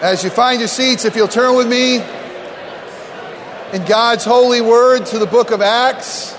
As 0.00 0.24
you 0.24 0.30
find 0.30 0.60
your 0.60 0.68
seats, 0.68 1.04
if 1.04 1.14
you'll 1.14 1.28
turn 1.28 1.54
with 1.56 1.68
me 1.68 1.96
in 3.74 3.84
God's 3.84 4.24
holy 4.24 4.62
word 4.62 5.04
to 5.04 5.18
the 5.18 5.26
book 5.26 5.50
of 5.50 5.60
Acts, 5.60 6.34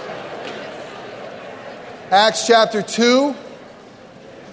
Acts 2.09 2.47
chapter 2.47 2.81
2. 2.81 3.35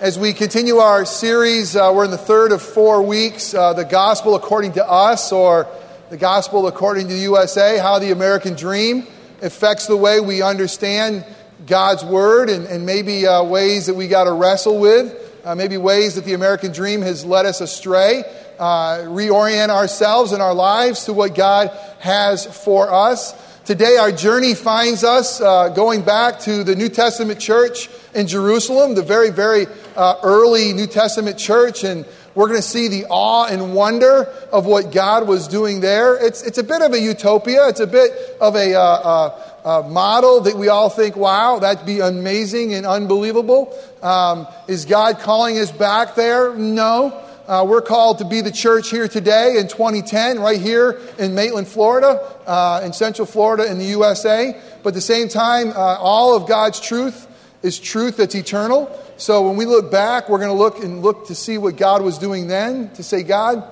As 0.00 0.18
we 0.18 0.34
continue 0.34 0.76
our 0.76 1.06
series, 1.06 1.74
uh, 1.74 1.90
we're 1.94 2.04
in 2.04 2.10
the 2.10 2.18
third 2.18 2.52
of 2.52 2.60
four 2.60 3.00
weeks, 3.00 3.54
uh, 3.54 3.72
The 3.72 3.86
Gospel 3.86 4.34
According 4.34 4.72
to 4.72 4.86
Us, 4.86 5.32
or 5.32 5.66
The 6.10 6.18
Gospel 6.18 6.66
According 6.66 7.08
to 7.08 7.14
the 7.14 7.20
USA, 7.20 7.78
how 7.78 7.98
the 7.98 8.12
American 8.12 8.56
dream 8.56 9.06
affects 9.40 9.86
the 9.86 9.96
way 9.96 10.20
we 10.20 10.42
understand 10.42 11.24
God's 11.66 12.04
Word 12.04 12.50
and, 12.50 12.66
and 12.66 12.84
maybe 12.84 13.26
uh, 13.26 13.42
ways 13.42 13.86
that 13.86 13.94
we 13.94 14.06
got 14.06 14.24
to 14.24 14.32
wrestle 14.32 14.78
with, 14.78 15.16
uh, 15.46 15.54
maybe 15.54 15.78
ways 15.78 16.16
that 16.16 16.26
the 16.26 16.34
American 16.34 16.72
dream 16.72 17.00
has 17.00 17.24
led 17.24 17.46
us 17.46 17.62
astray 17.62 18.22
uh, 18.58 19.04
reorient 19.06 19.70
ourselves 19.70 20.32
and 20.32 20.42
our 20.42 20.54
lives 20.54 21.04
to 21.04 21.12
what 21.12 21.34
God 21.34 21.70
has 22.00 22.46
for 22.46 22.92
us. 22.92 23.34
Today, 23.64 23.96
our 23.98 24.10
journey 24.10 24.54
finds 24.54 25.04
us 25.04 25.40
uh, 25.40 25.68
going 25.68 26.02
back 26.02 26.40
to 26.40 26.64
the 26.64 26.74
New 26.74 26.88
Testament 26.88 27.38
church 27.38 27.90
in 28.14 28.26
Jerusalem, 28.26 28.94
the 28.94 29.02
very, 29.02 29.30
very 29.30 29.66
uh, 29.94 30.16
early 30.22 30.72
New 30.72 30.86
Testament 30.86 31.38
church, 31.38 31.84
and 31.84 32.06
we're 32.34 32.46
going 32.46 32.60
to 32.60 32.66
see 32.66 32.88
the 32.88 33.04
awe 33.10 33.46
and 33.46 33.74
wonder 33.74 34.24
of 34.52 34.64
what 34.64 34.90
God 34.90 35.28
was 35.28 35.48
doing 35.48 35.80
there. 35.80 36.16
It's, 36.16 36.42
it's 36.42 36.56
a 36.56 36.62
bit 36.62 36.80
of 36.80 36.94
a 36.94 37.00
utopia, 37.00 37.68
it's 37.68 37.80
a 37.80 37.86
bit 37.86 38.12
of 38.40 38.54
a, 38.54 38.74
uh, 38.74 39.44
uh, 39.64 39.82
model 39.82 40.40
that 40.40 40.56
we 40.56 40.68
all 40.68 40.88
think, 40.88 41.14
wow, 41.14 41.58
that'd 41.58 41.84
be 41.84 42.00
amazing 42.00 42.72
and 42.72 42.86
unbelievable. 42.86 43.76
Um, 44.02 44.46
is 44.66 44.86
God 44.86 45.18
calling 45.18 45.58
us 45.58 45.70
back 45.70 46.14
there? 46.14 46.54
No. 46.54 47.22
Uh, 47.48 47.64
we're 47.66 47.80
called 47.80 48.18
to 48.18 48.26
be 48.26 48.42
the 48.42 48.52
church 48.52 48.90
here 48.90 49.08
today 49.08 49.56
in 49.56 49.66
2010, 49.68 50.38
right 50.38 50.60
here 50.60 51.00
in 51.18 51.34
Maitland, 51.34 51.66
Florida, 51.66 52.20
uh, 52.46 52.82
in 52.84 52.92
Central 52.92 53.24
Florida 53.24 53.64
in 53.64 53.78
the 53.78 53.86
USA. 53.86 54.54
But 54.82 54.90
at 54.90 54.94
the 54.94 55.00
same 55.00 55.28
time, 55.28 55.70
uh, 55.70 55.96
all 55.98 56.36
of 56.36 56.46
God's 56.46 56.78
truth 56.78 57.26
is 57.62 57.78
truth 57.78 58.18
that's 58.18 58.34
eternal. 58.34 58.94
So 59.16 59.48
when 59.48 59.56
we 59.56 59.64
look 59.64 59.90
back, 59.90 60.28
we're 60.28 60.36
going 60.36 60.50
to 60.50 60.62
look 60.62 60.84
and 60.84 61.00
look 61.00 61.28
to 61.28 61.34
see 61.34 61.56
what 61.56 61.78
God 61.78 62.02
was 62.02 62.18
doing 62.18 62.48
then, 62.48 62.90
to 62.96 63.02
say, 63.02 63.22
God, 63.22 63.64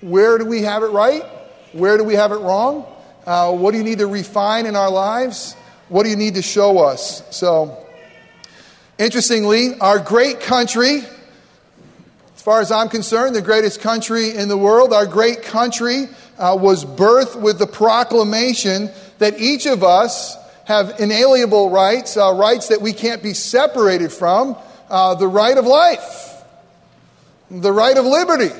where 0.00 0.36
do 0.36 0.44
we 0.44 0.62
have 0.62 0.82
it 0.82 0.88
right? 0.88 1.22
Where 1.74 1.98
do 1.98 2.02
we 2.02 2.14
have 2.14 2.32
it 2.32 2.38
wrong? 2.38 2.84
Uh, 3.24 3.52
what 3.52 3.70
do 3.70 3.78
you 3.78 3.84
need 3.84 3.98
to 3.98 4.08
refine 4.08 4.66
in 4.66 4.74
our 4.74 4.90
lives? 4.90 5.54
What 5.88 6.02
do 6.02 6.10
you 6.10 6.16
need 6.16 6.34
to 6.34 6.42
show 6.42 6.78
us? 6.78 7.22
So, 7.30 7.86
interestingly, 8.98 9.78
our 9.78 10.00
great 10.00 10.40
country 10.40 11.02
far 12.48 12.62
as 12.62 12.72
I'm 12.72 12.88
concerned, 12.88 13.36
the 13.36 13.42
greatest 13.42 13.82
country 13.82 14.34
in 14.34 14.48
the 14.48 14.56
world. 14.56 14.94
Our 14.94 15.04
great 15.04 15.42
country 15.42 16.08
uh, 16.38 16.56
was 16.58 16.82
birthed 16.82 17.38
with 17.38 17.58
the 17.58 17.66
proclamation 17.66 18.88
that 19.18 19.38
each 19.38 19.66
of 19.66 19.84
us 19.84 20.34
have 20.64 20.98
inalienable 20.98 21.68
rights, 21.68 22.16
uh, 22.16 22.32
rights 22.32 22.68
that 22.68 22.80
we 22.80 22.94
can't 22.94 23.22
be 23.22 23.34
separated 23.34 24.10
from, 24.10 24.56
uh, 24.88 25.14
the 25.16 25.28
right 25.28 25.58
of 25.58 25.66
life, 25.66 26.42
the 27.50 27.70
right 27.70 27.98
of 27.98 28.06
liberty, 28.06 28.54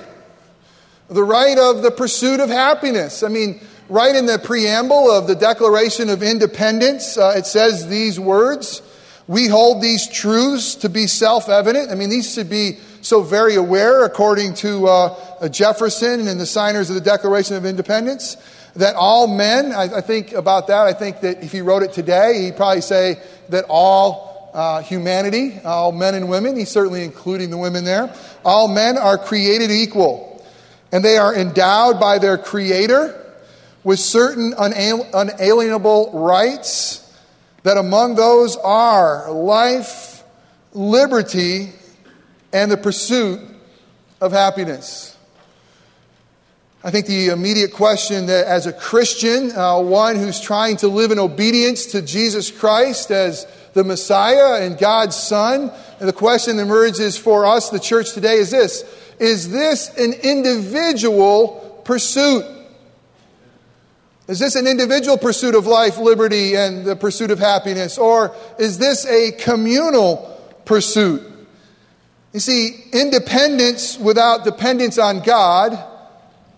the 1.08 1.24
right 1.24 1.56
of 1.56 1.80
the 1.80 1.90
pursuit 1.90 2.40
of 2.40 2.50
happiness. 2.50 3.22
I 3.22 3.28
mean, 3.28 3.58
right 3.88 4.14
in 4.14 4.26
the 4.26 4.38
preamble 4.38 5.10
of 5.10 5.26
the 5.26 5.34
Declaration 5.34 6.10
of 6.10 6.22
Independence, 6.22 7.16
uh, 7.16 7.32
it 7.38 7.46
says 7.46 7.88
these 7.88 8.20
words. 8.20 8.82
We 9.26 9.46
hold 9.46 9.80
these 9.80 10.06
truths 10.10 10.74
to 10.74 10.90
be 10.90 11.06
self 11.06 11.48
evident. 11.48 11.90
I 11.90 11.94
mean, 11.94 12.10
these 12.10 12.34
should 12.34 12.50
be 12.50 12.80
so 13.08 13.22
very 13.22 13.54
aware, 13.54 14.04
according 14.04 14.52
to 14.52 14.86
uh, 14.86 15.48
Jefferson 15.48 16.28
and 16.28 16.38
the 16.38 16.44
signers 16.44 16.90
of 16.90 16.94
the 16.94 17.00
Declaration 17.00 17.56
of 17.56 17.64
Independence, 17.64 18.36
that 18.76 18.96
all 18.96 19.26
men, 19.26 19.72
I, 19.72 19.96
I, 19.96 20.00
think 20.02 20.32
about 20.32 20.66
that, 20.66 20.86
I 20.86 20.92
think 20.92 21.22
that 21.22 21.42
if 21.42 21.50
he 21.50 21.62
wrote 21.62 21.82
it 21.82 21.94
today, 21.94 22.42
he'd 22.42 22.56
probably 22.56 22.82
say 22.82 23.18
that 23.48 23.64
all 23.70 24.50
uh, 24.52 24.82
humanity, 24.82 25.58
all 25.64 25.90
men 25.90 26.16
and 26.16 26.28
women, 26.28 26.54
he's 26.54 26.68
certainly 26.68 27.02
including 27.02 27.48
the 27.48 27.56
women 27.56 27.84
there, 27.84 28.14
all 28.44 28.68
men 28.68 28.98
are 28.98 29.16
created 29.16 29.70
equal. 29.70 30.44
And 30.92 31.02
they 31.02 31.16
are 31.16 31.34
endowed 31.34 31.98
by 31.98 32.18
their 32.18 32.36
Creator 32.36 33.24
with 33.84 34.00
certain 34.00 34.52
unalienable 34.58 36.10
rights, 36.12 37.10
that 37.62 37.78
among 37.78 38.16
those 38.16 38.56
are 38.56 39.32
life, 39.32 40.22
liberty, 40.74 41.72
and 42.52 42.70
the 42.70 42.76
pursuit 42.76 43.40
of 44.20 44.32
happiness. 44.32 45.16
I 46.82 46.90
think 46.90 47.06
the 47.06 47.28
immediate 47.28 47.72
question 47.72 48.26
that, 48.26 48.46
as 48.46 48.66
a 48.66 48.72
Christian, 48.72 49.50
uh, 49.50 49.80
one 49.80 50.16
who's 50.16 50.40
trying 50.40 50.76
to 50.78 50.88
live 50.88 51.10
in 51.10 51.18
obedience 51.18 51.86
to 51.86 52.02
Jesus 52.02 52.52
Christ 52.52 53.10
as 53.10 53.46
the 53.74 53.82
Messiah 53.82 54.64
and 54.64 54.78
God's 54.78 55.16
Son, 55.16 55.72
and 55.98 56.08
the 56.08 56.12
question 56.12 56.56
that 56.56 56.62
emerges 56.62 57.18
for 57.18 57.44
us, 57.44 57.70
the 57.70 57.80
church 57.80 58.12
today, 58.12 58.36
is 58.36 58.50
this 58.50 58.84
Is 59.18 59.50
this 59.50 59.88
an 59.98 60.12
individual 60.22 61.82
pursuit? 61.84 62.44
Is 64.28 64.38
this 64.38 64.56
an 64.56 64.66
individual 64.66 65.16
pursuit 65.16 65.54
of 65.54 65.66
life, 65.66 65.98
liberty, 65.98 66.54
and 66.54 66.84
the 66.84 66.94
pursuit 66.94 67.30
of 67.30 67.38
happiness? 67.38 67.98
Or 67.98 68.36
is 68.58 68.78
this 68.78 69.06
a 69.06 69.32
communal 69.32 70.38
pursuit? 70.64 71.22
You 72.32 72.40
see, 72.40 72.84
independence 72.92 73.98
without 73.98 74.44
dependence 74.44 74.98
on 74.98 75.20
God 75.20 75.78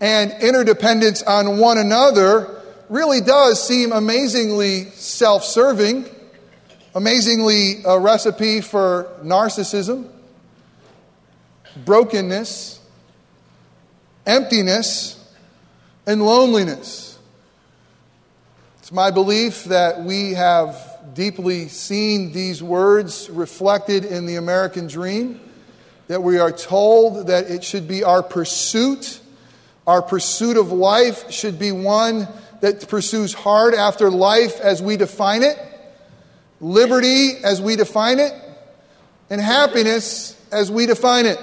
and 0.01 0.31
interdependence 0.43 1.23
on 1.23 1.59
one 1.59 1.77
another 1.77 2.61
really 2.89 3.21
does 3.21 3.65
seem 3.65 3.93
amazingly 3.93 4.85
self 4.91 5.45
serving, 5.45 6.05
amazingly 6.93 7.83
a 7.85 7.97
recipe 7.97 8.59
for 8.59 9.07
narcissism, 9.23 10.09
brokenness, 11.85 12.81
emptiness, 14.25 15.17
and 16.05 16.21
loneliness. 16.21 17.17
It's 18.79 18.91
my 18.91 19.09
belief 19.09 19.63
that 19.65 20.01
we 20.01 20.33
have 20.33 20.99
deeply 21.13 21.69
seen 21.69 22.33
these 22.33 22.61
words 22.61 23.29
reflected 23.29 24.03
in 24.03 24.25
the 24.25 24.35
American 24.35 24.87
dream 24.87 25.39
that 26.11 26.21
we 26.21 26.39
are 26.39 26.51
told 26.51 27.27
that 27.27 27.49
it 27.49 27.63
should 27.63 27.87
be 27.87 28.03
our 28.03 28.21
pursuit. 28.21 29.21
Our 29.87 30.01
pursuit 30.01 30.57
of 30.57 30.69
life 30.73 31.31
should 31.31 31.57
be 31.57 31.71
one 31.71 32.27
that 32.59 32.85
pursues 32.89 33.33
hard 33.33 33.73
after 33.73 34.11
life 34.11 34.59
as 34.59 34.81
we 34.81 34.97
define 34.97 35.41
it, 35.41 35.57
liberty 36.59 37.37
as 37.45 37.61
we 37.61 37.77
define 37.77 38.19
it, 38.19 38.33
and 39.29 39.39
happiness 39.39 40.37
as 40.51 40.69
we 40.69 40.85
define 40.85 41.27
it. 41.27 41.39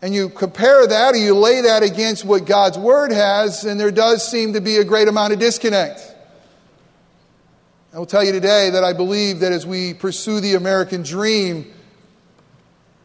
And 0.00 0.14
you 0.14 0.30
compare 0.30 0.86
that 0.86 1.12
or 1.12 1.18
you 1.18 1.34
lay 1.34 1.60
that 1.60 1.82
against 1.82 2.24
what 2.24 2.46
God's 2.46 2.78
Word 2.78 3.12
has, 3.12 3.66
and 3.66 3.78
there 3.78 3.90
does 3.90 4.26
seem 4.26 4.54
to 4.54 4.62
be 4.62 4.78
a 4.78 4.84
great 4.84 5.08
amount 5.08 5.34
of 5.34 5.38
disconnect. 5.38 6.00
I 7.92 7.98
will 7.98 8.06
tell 8.06 8.24
you 8.24 8.32
today 8.32 8.70
that 8.70 8.82
I 8.82 8.94
believe 8.94 9.40
that 9.40 9.52
as 9.52 9.66
we 9.66 9.92
pursue 9.92 10.40
the 10.40 10.54
American 10.54 11.02
dream, 11.02 11.74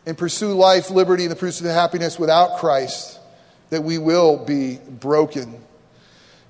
and 0.05 0.17
pursue 0.17 0.53
life, 0.53 0.91
liberty, 0.91 1.23
and 1.23 1.31
the 1.31 1.35
pursuit 1.35 1.67
of 1.67 1.73
happiness 1.73 2.19
without 2.19 2.57
Christ, 2.57 3.19
that 3.69 3.83
we 3.83 3.97
will 3.97 4.37
be 4.37 4.77
broken. 4.77 5.61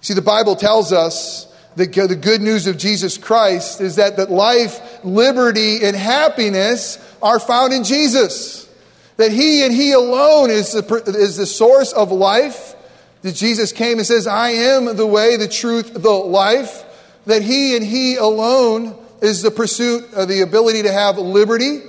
See, 0.01 0.13
the 0.13 0.21
Bible 0.21 0.55
tells 0.55 0.91
us 0.91 1.51
that 1.75 1.93
the 1.93 2.15
good 2.15 2.41
news 2.41 2.67
of 2.67 2.77
Jesus 2.77 3.17
Christ 3.17 3.81
is 3.81 3.95
that, 3.95 4.17
that 4.17 4.29
life, 4.29 5.03
liberty, 5.03 5.83
and 5.83 5.95
happiness 5.95 6.97
are 7.21 7.39
found 7.39 7.73
in 7.73 7.83
Jesus. 7.83 8.69
That 9.17 9.31
He 9.31 9.63
and 9.63 9.73
He 9.73 9.93
alone 9.93 10.49
is 10.49 10.73
the, 10.73 11.03
is 11.07 11.37
the 11.37 11.45
source 11.45 11.93
of 11.93 12.11
life. 12.11 12.75
That 13.21 13.33
Jesus 13.33 13.71
came 13.71 13.97
and 13.97 14.05
says, 14.05 14.27
I 14.27 14.49
am 14.49 14.95
the 14.95 15.07
way, 15.07 15.37
the 15.37 15.47
truth, 15.47 15.93
the 15.93 16.11
life. 16.11 16.83
That 17.25 17.41
He 17.41 17.75
and 17.75 17.83
He 17.83 18.17
alone 18.17 18.95
is 19.21 19.41
the 19.41 19.51
pursuit 19.51 20.13
of 20.13 20.27
the 20.27 20.41
ability 20.41 20.83
to 20.83 20.91
have 20.91 21.17
liberty 21.17 21.81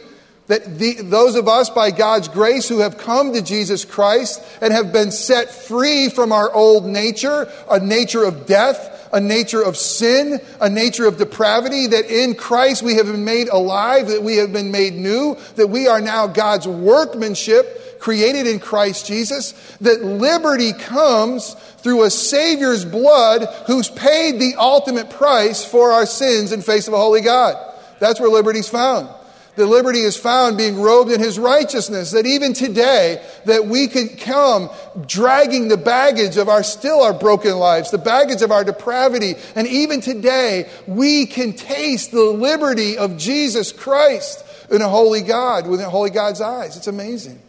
that 0.47 0.79
the, 0.79 0.95
those 1.03 1.35
of 1.35 1.49
us, 1.49 1.71
by 1.71 1.91
God's 1.91 2.29
grace, 2.29 2.69
who 2.69 2.79
have 2.79 2.99
come 2.99 3.33
to 3.33 3.43
Jesus 3.43 3.85
Christ 3.85 4.43
and 4.61 4.73
have 4.73 4.93
been 4.93 5.11
set 5.11 5.51
free 5.51 6.09
from 6.09 6.33
our 6.33 6.53
old 6.53 6.87
nature, 6.87 7.51
a 7.71 7.81
nature 7.81 8.25
of 8.25 8.47
death, 8.47 9.09
a 9.13 9.21
nature 9.21 9.63
of 9.63 9.77
sin, 9.77 10.41
a 10.61 10.69
nature 10.69 11.07
of 11.07 11.19
depravity, 11.19 11.89
that 11.89 12.07
in 12.07 12.35
Christ 12.35 12.83
we 12.83 12.95
have 12.95 13.07
been 13.07 13.25
made 13.25 13.49
alive, 13.49 14.09
that 14.09 14.23
we 14.23 14.37
have 14.37 14.53
been 14.53 14.71
made 14.71 14.95
new, 14.95 15.37
that 15.57 15.69
we 15.69 15.89
are 15.89 16.01
now 16.01 16.27
God's 16.27 16.69
workmanship 16.69 17.99
created 17.99 18.47
in 18.47 18.61
Christ 18.61 19.07
Jesus, 19.07 19.53
that 19.81 20.05
liberty 20.05 20.73
comes 20.73 21.55
through 21.79 22.05
a 22.05 22.11
Savior's 22.11 22.85
blood 22.85 23.47
who's 23.67 23.89
paid 23.89 24.39
the 24.39 24.55
ultimate 24.59 25.11
price 25.11 25.65
for 25.65 25.91
our 25.91 26.07
sins 26.07 26.53
in 26.53 26.63
face 26.63 26.87
of 26.87 26.95
a 26.95 26.99
holy 26.99 27.21
God. 27.21 27.57
That's 27.99 28.21
where 28.21 28.29
liberty's 28.29 28.69
found. 28.69 29.09
The 29.57 29.67
liberty 29.67 30.01
is 30.01 30.17
found 30.17 30.59
being 30.59 30.81
robed 30.81 31.11
in 31.11 31.19
his 31.19 31.39
righteousness. 31.39 32.11
That 32.11 32.27
even 32.27 32.53
today, 32.53 33.25
that 33.47 33.67
we 33.67 33.89
could 33.89 34.19
come 34.19 34.71
dragging 35.07 35.69
the 35.69 35.79
baggage 35.79 36.37
of 36.37 36.49
our 36.49 36.63
still 36.63 37.01
our 37.03 37.15
broken 37.15 37.59
lives, 37.59 37.91
the 37.91 37.99
baggage 37.99 38.43
of 38.43 38.53
our 38.53 38.65
depravity. 38.65 39.35
And 39.55 39.67
even 39.67 40.01
today, 40.01 40.69
we 40.87 41.27
can 41.27 41.55
taste 41.55 42.13
the 42.13 42.23
liberty 42.23 42.99
of 42.99 43.17
Jesus 43.17 43.73
Christ 43.73 44.45
in 44.71 44.83
a 44.83 44.89
holy 44.89 45.23
God, 45.23 45.67
with 45.67 45.81
a 45.81 45.89
holy 45.89 46.11
God's 46.11 46.41
eyes. 46.41 46.77
It's 46.77 46.87
amazing. 46.87 47.41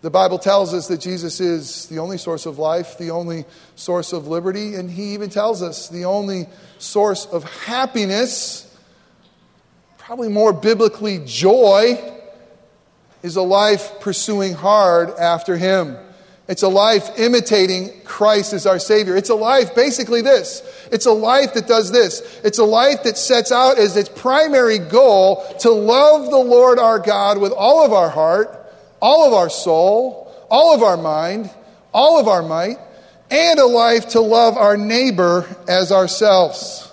The 0.00 0.10
Bible 0.10 0.40
tells 0.40 0.74
us 0.74 0.88
that 0.88 1.00
Jesus 1.00 1.38
is 1.38 1.86
the 1.86 2.00
only 2.00 2.18
source 2.18 2.44
of 2.44 2.58
life, 2.58 2.98
the 2.98 3.12
only 3.12 3.44
source 3.76 4.12
of 4.12 4.26
liberty, 4.26 4.74
and 4.74 4.90
He 4.90 5.14
even 5.14 5.30
tells 5.30 5.62
us 5.62 5.88
the 5.88 6.06
only 6.06 6.48
source 6.78 7.24
of 7.26 7.44
happiness, 7.44 8.71
probably 10.12 10.28
more 10.28 10.52
biblically 10.52 11.22
joy, 11.24 11.98
is 13.22 13.36
a 13.36 13.40
life 13.40 13.98
pursuing 14.00 14.52
hard 14.52 15.08
after 15.18 15.56
Him. 15.56 15.96
It's 16.48 16.62
a 16.62 16.68
life 16.68 17.18
imitating 17.18 18.02
Christ 18.04 18.52
as 18.52 18.66
our 18.66 18.78
Savior. 18.78 19.16
It's 19.16 19.30
a 19.30 19.34
life, 19.34 19.74
basically, 19.74 20.20
this. 20.20 20.62
It's 20.92 21.06
a 21.06 21.12
life 21.12 21.54
that 21.54 21.66
does 21.66 21.90
this. 21.90 22.20
It's 22.44 22.58
a 22.58 22.64
life 22.64 23.04
that 23.04 23.16
sets 23.16 23.50
out 23.52 23.78
as 23.78 23.96
its 23.96 24.10
primary 24.10 24.78
goal 24.78 25.46
to 25.60 25.70
love 25.70 26.28
the 26.28 26.36
Lord 26.36 26.78
our 26.78 26.98
God 26.98 27.38
with 27.38 27.52
all 27.52 27.82
of 27.82 27.94
our 27.94 28.10
heart 28.10 28.58
all 29.00 29.26
of 29.26 29.32
our 29.32 29.48
soul, 29.48 30.30
all 30.50 30.74
of 30.74 30.82
our 30.82 30.98
mind, 30.98 31.50
all 31.94 32.20
of 32.20 32.28
our 32.28 32.42
might, 32.42 32.76
and 33.30 33.58
a 33.58 33.64
life 33.64 34.10
to 34.10 34.20
love 34.20 34.58
our 34.58 34.76
neighbor 34.76 35.46
as 35.66 35.90
ourselves. 35.90 36.92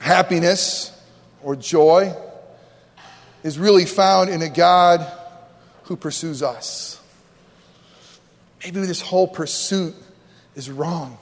Happiness 0.00 0.96
or 1.42 1.56
joy 1.56 2.14
is 3.42 3.58
really 3.58 3.86
found 3.86 4.30
in 4.30 4.42
a 4.42 4.48
God 4.48 5.06
who 5.84 5.96
pursues 5.96 6.42
us. 6.42 7.00
Maybe 8.62 8.80
this 8.80 9.00
whole 9.00 9.26
pursuit 9.26 9.94
is 10.54 10.70
wrong. 10.70 11.18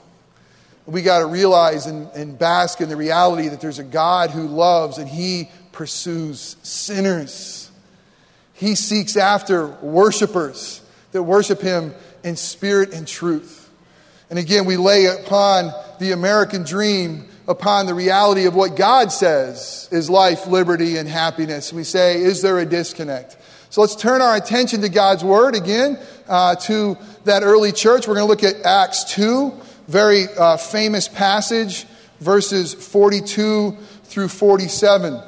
We 0.85 1.01
got 1.01 1.19
to 1.19 1.27
realize 1.27 1.85
and, 1.85 2.09
and 2.15 2.37
bask 2.37 2.81
in 2.81 2.89
the 2.89 2.95
reality 2.95 3.47
that 3.49 3.61
there's 3.61 3.79
a 3.79 3.83
God 3.83 4.31
who 4.31 4.47
loves 4.47 4.97
and 4.97 5.07
he 5.07 5.49
pursues 5.71 6.57
sinners. 6.63 7.71
He 8.59 8.75
seeks 8.75 9.15
after 9.15 9.67
worshipers 9.67 10.81
that 11.13 11.23
worship 11.23 11.61
Him 11.61 11.93
in 12.25 12.35
spirit 12.35 12.93
and 12.93 13.07
truth. 13.07 13.69
And 14.29 14.37
again, 14.37 14.65
we 14.65 14.75
lay 14.75 15.05
upon 15.05 15.71
the 15.99 16.11
American 16.11 16.63
dream, 16.63 17.28
upon 17.49 17.87
the 17.87 17.95
reality 17.95 18.45
of 18.45 18.53
what 18.53 18.75
God 18.75 19.11
says 19.11 19.89
is 19.91 20.07
life, 20.07 20.45
liberty, 20.45 20.97
and 20.97 21.09
happiness. 21.09 21.73
We 21.73 21.83
say, 21.83 22.21
is 22.21 22.43
there 22.43 22.59
a 22.59 22.65
disconnect? 22.65 23.37
So 23.71 23.81
let's 23.81 23.95
turn 23.95 24.21
our 24.21 24.35
attention 24.35 24.81
to 24.81 24.89
God's 24.89 25.23
Word 25.23 25.55
again, 25.55 25.97
uh, 26.27 26.55
to 26.55 26.95
that 27.25 27.41
early 27.41 27.71
church. 27.71 28.07
We're 28.07 28.13
going 28.15 28.27
to 28.27 28.29
look 28.29 28.43
at 28.43 28.63
Acts 28.63 29.15
2, 29.15 29.51
very 29.87 30.25
uh, 30.37 30.57
famous 30.57 31.07
passage, 31.07 31.85
verses 32.19 32.75
42 32.75 33.75
through 34.03 34.27
47. 34.27 35.19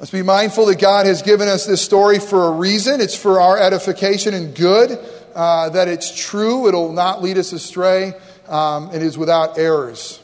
Let's 0.00 0.10
be 0.10 0.22
mindful 0.22 0.66
that 0.66 0.80
God 0.80 1.06
has 1.06 1.22
given 1.22 1.46
us 1.46 1.66
this 1.66 1.82
story 1.82 2.18
for 2.18 2.48
a 2.48 2.50
reason. 2.50 3.00
It's 3.00 3.16
for 3.16 3.40
our 3.40 3.56
edification 3.56 4.34
and 4.34 4.56
good, 4.56 4.98
uh, 5.36 5.68
that 5.68 5.86
it's 5.86 6.12
true, 6.14 6.66
it'll 6.66 6.92
not 6.92 7.22
lead 7.22 7.38
us 7.38 7.52
astray, 7.52 8.14
um, 8.48 8.92
it 8.92 9.02
is 9.02 9.16
without 9.16 9.56
errors. 9.56 10.20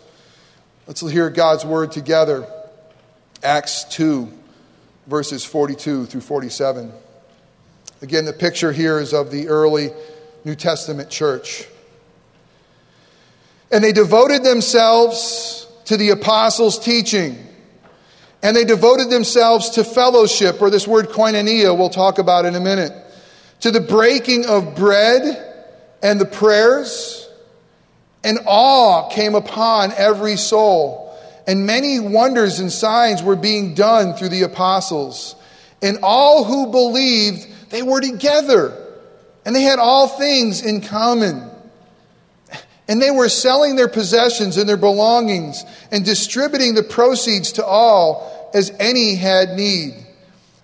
Let's 0.91 1.03
hear 1.03 1.31
God's 1.31 1.65
word 1.65 1.93
together. 1.93 2.45
Acts 3.45 3.85
2, 3.91 4.29
verses 5.07 5.45
42 5.45 6.07
through 6.07 6.21
47. 6.21 6.93
Again, 8.03 8.25
the 8.25 8.33
picture 8.33 8.73
here 8.73 8.99
is 8.99 9.15
of 9.15 9.31
the 9.31 9.47
early 9.47 9.93
New 10.45 10.57
Testament 10.57 11.09
church. 11.09 11.65
And 13.71 13.85
they 13.85 13.93
devoted 13.93 14.43
themselves 14.43 15.69
to 15.85 15.97
the 15.97 16.11
apostles' 16.11 16.77
teaching 16.77 17.39
and 18.43 18.57
they 18.57 18.65
devoted 18.65 19.11
themselves 19.11 19.71
to 19.71 19.85
fellowship, 19.85 20.61
or 20.61 20.71
this 20.71 20.89
word 20.89 21.11
koinonia 21.11 21.79
we'll 21.79 21.89
talk 21.89 22.19
about 22.19 22.47
in 22.47 22.57
a 22.57 22.61
minute, 22.61 22.93
to 23.61 23.71
the 23.71 23.81
breaking 23.81 24.45
of 24.45 24.75
bread 24.75 25.23
and 26.03 26.21
the 26.21 26.27
prayers. 26.27 27.20
And 28.23 28.39
awe 28.47 29.09
came 29.09 29.35
upon 29.35 29.93
every 29.93 30.37
soul. 30.37 31.07
And 31.47 31.67
many 31.67 32.01
wonders 32.01 32.61
and 32.61 32.71
signs 32.71 33.23
were 33.23 33.37
being 33.37 33.75
done 33.75 34.15
through 34.15 34.29
the 34.29 34.43
apostles. 34.43 35.35
And 35.83 35.99
all 36.03 36.45
who 36.45 36.71
believed, 36.71 37.47
they 37.71 37.83
were 37.83 38.01
together. 38.01 38.77
And 39.45 39.57
they 39.57 39.63
had 39.63 39.79
all 39.79 40.07
things 40.07 40.63
in 40.63 40.83
common. 40.83 41.51
And 42.89 43.01
they 43.01 43.11
were 43.11 43.29
selling 43.29 43.77
their 43.77 43.89
possessions 43.89 44.57
and 44.57 44.69
their 44.69 44.77
belongings 44.77 45.65
and 45.91 46.05
distributing 46.05 46.75
the 46.75 46.83
proceeds 46.83 47.53
to 47.53 47.65
all 47.65 48.51
as 48.53 48.73
any 48.79 49.15
had 49.15 49.57
need. 49.57 49.95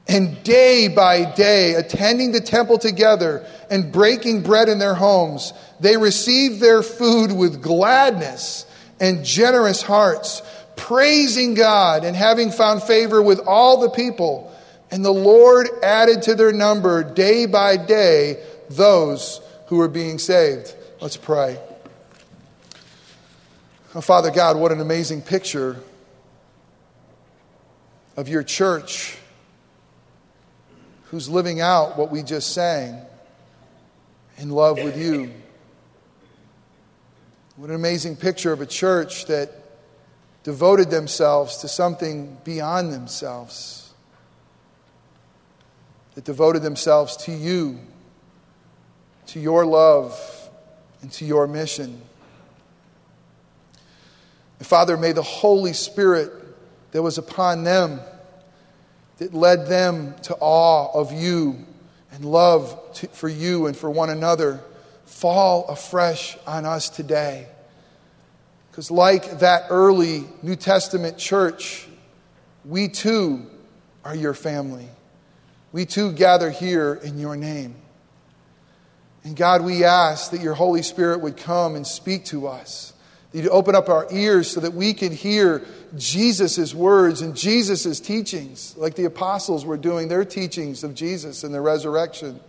And 0.09 0.43
day 0.45 0.89
by 0.89 1.25
day, 1.25 1.75
attending 1.75 2.31
the 2.31 2.41
temple 2.41 2.79
together 2.79 3.45
and 3.71 3.91
breaking 3.91 4.43
bread 4.43 4.69
in 4.69 4.79
their 4.79 4.95
homes, 4.95 5.53
they 5.81 5.97
received 5.97 6.61
their 6.61 6.83
food 6.83 7.33
with 7.33 7.61
gladness 7.61 8.67
and 9.01 9.25
generous 9.25 9.83
hearts, 9.83 10.43
praising 10.77 11.55
God 11.55 12.05
and 12.05 12.15
having 12.15 12.53
found 12.53 12.83
favor 12.85 13.21
with 13.21 13.41
all 13.41 13.81
the 13.81 13.91
people. 13.91 14.53
And 14.93 15.05
the 15.05 15.13
Lord 15.13 15.69
added 15.83 16.23
to 16.23 16.37
their 16.37 16.53
number 16.53 17.03
day 17.03 17.47
by 17.47 17.77
day 17.77 18.45
those 18.71 19.41
who 19.67 19.79
were 19.79 19.89
being 19.89 20.19
saved. 20.19 20.73
Let's 21.01 21.17
pray. 21.17 21.59
Oh, 23.95 24.01
Father 24.01 24.31
God, 24.31 24.57
what 24.57 24.71
an 24.71 24.81
amazing 24.81 25.23
picture 25.23 25.77
of 28.17 28.29
your 28.29 28.45
church 28.45 29.19
who's 31.11 31.29
living 31.29 31.61
out 31.61 31.97
what 31.97 32.11
we 32.11 32.23
just 32.23 32.53
sang 32.53 33.01
in 34.39 34.51
love 34.51 34.77
with 34.77 34.97
you. 34.99 35.33
What 37.57 37.71
an 37.71 37.77
amazing 37.77 38.17
picture 38.17 38.53
of 38.53 38.61
a 38.61 38.67
church 38.67 39.27
that 39.27 39.51
devoted 40.43 40.91
themselves 40.91 41.59
to 41.59 41.69
something 41.69 42.37
beyond 42.45 42.93
themselves, 42.93 43.93
that 46.15 46.25
devoted 46.25 46.63
themselves 46.63 47.17
to 47.17 47.33
you, 47.33 47.81
to 49.29 49.41
your 49.41 49.65
love, 49.65 50.21
and 51.03 51.11
to 51.13 51.25
your 51.25 51.47
mission. 51.47 52.01
And 54.59 54.67
Father, 54.67 54.97
may 54.97 55.13
the 55.13 55.23
Holy 55.23 55.73
Spirit 55.73 56.33
that 56.93 57.03
was 57.03 57.19
upon 57.19 57.65
them, 57.65 58.01
that 59.19 59.35
led 59.35 59.67
them 59.67 60.15
to 60.23 60.37
awe 60.41 60.91
of 60.93 61.13
you 61.13 61.65
and 62.13 62.25
love 62.25 62.79
to, 62.95 63.09
for 63.09 63.29
you 63.29 63.67
and 63.67 63.77
for 63.77 63.91
one 63.91 64.11
another, 64.11 64.61
fall 65.05 65.67
afresh 65.69 66.37
on 66.47 66.65
us 66.65 66.89
today. 66.89 67.47
Because, 68.71 68.91
like 68.91 69.39
that 69.41 69.67
early 69.71 70.25
New 70.43 70.57
Testament 70.57 71.19
church, 71.19 71.87
we 72.65 72.89
too 72.89 73.47
are 74.05 74.15
your 74.15 74.35
family. 74.35 74.89
We 75.73 75.87
too 75.87 76.13
gather 76.13 76.51
here 76.51 76.95
in 76.95 77.19
your 77.19 77.37
name. 77.37 77.75
And 79.25 79.35
God, 79.35 79.65
we 79.65 79.85
ask 79.85 80.31
that 80.31 80.41
your 80.41 80.55
Holy 80.55 80.83
Spirit 80.83 81.21
would 81.21 81.37
come 81.37 81.75
and 81.75 81.87
speak 81.87 82.27
to 82.27 82.47
us 82.47 82.93
that 83.37 83.39
you 83.39 83.45
to 83.45 83.51
open 83.51 83.75
up 83.75 83.89
our 83.89 84.07
ears 84.11 84.51
so 84.51 84.61
that 84.61 84.73
we 84.73 84.95
can 84.95 85.13
hear 85.13 85.63
Jesus' 85.99 86.75
words 86.75 87.23
and 87.23 87.37
Jesus' 87.37 88.01
teachings, 88.01 88.75
like 88.77 88.95
the 88.95 89.05
apostles 89.05 89.65
were 89.65 89.77
doing 89.77 90.09
their 90.09 90.25
teachings 90.25 90.85
of 90.85 90.95
Jesus 90.95 91.45
and 91.45 91.55
the 91.55 91.61
resurrection. 91.61 92.41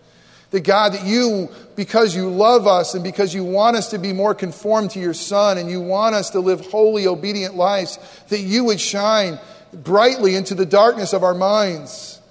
That 0.51 0.61
God, 0.61 0.93
that 0.93 1.05
you, 1.05 1.49
because 1.75 2.15
you 2.15 2.29
love 2.29 2.67
us 2.67 2.93
and 2.93 3.03
because 3.03 3.33
you 3.33 3.43
want 3.43 3.75
us 3.75 3.89
to 3.89 3.99
be 3.99 4.13
more 4.13 4.33
conformed 4.33 4.91
to 4.91 4.99
your 4.99 5.13
Son 5.13 5.57
and 5.57 5.69
you 5.69 5.81
want 5.81 6.15
us 6.15 6.29
to 6.31 6.39
live 6.39 6.65
holy, 6.67 7.05
obedient 7.05 7.55
lives, 7.55 7.99
that 8.29 8.39
you 8.39 8.63
would 8.63 8.79
shine 8.79 9.39
brightly 9.73 10.35
into 10.35 10.55
the 10.55 10.65
darkness 10.65 11.11
of 11.11 11.23
our 11.23 11.33
minds. 11.33 12.21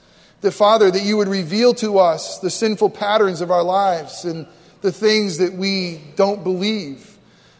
That, 0.41 0.53
Father, 0.53 0.91
that 0.91 1.03
you 1.03 1.19
would 1.19 1.29
reveal 1.29 1.75
to 1.75 1.99
us 1.99 2.39
the 2.39 2.51
sinful 2.51 2.91
patterns 2.91 3.41
of 3.41 3.51
our 3.51 3.63
lives 3.63 4.25
and 4.25 4.47
the 4.81 4.93
things 4.93 5.39
that 5.39 5.53
we 5.53 6.01
don't 6.15 6.43
believe. 6.43 7.19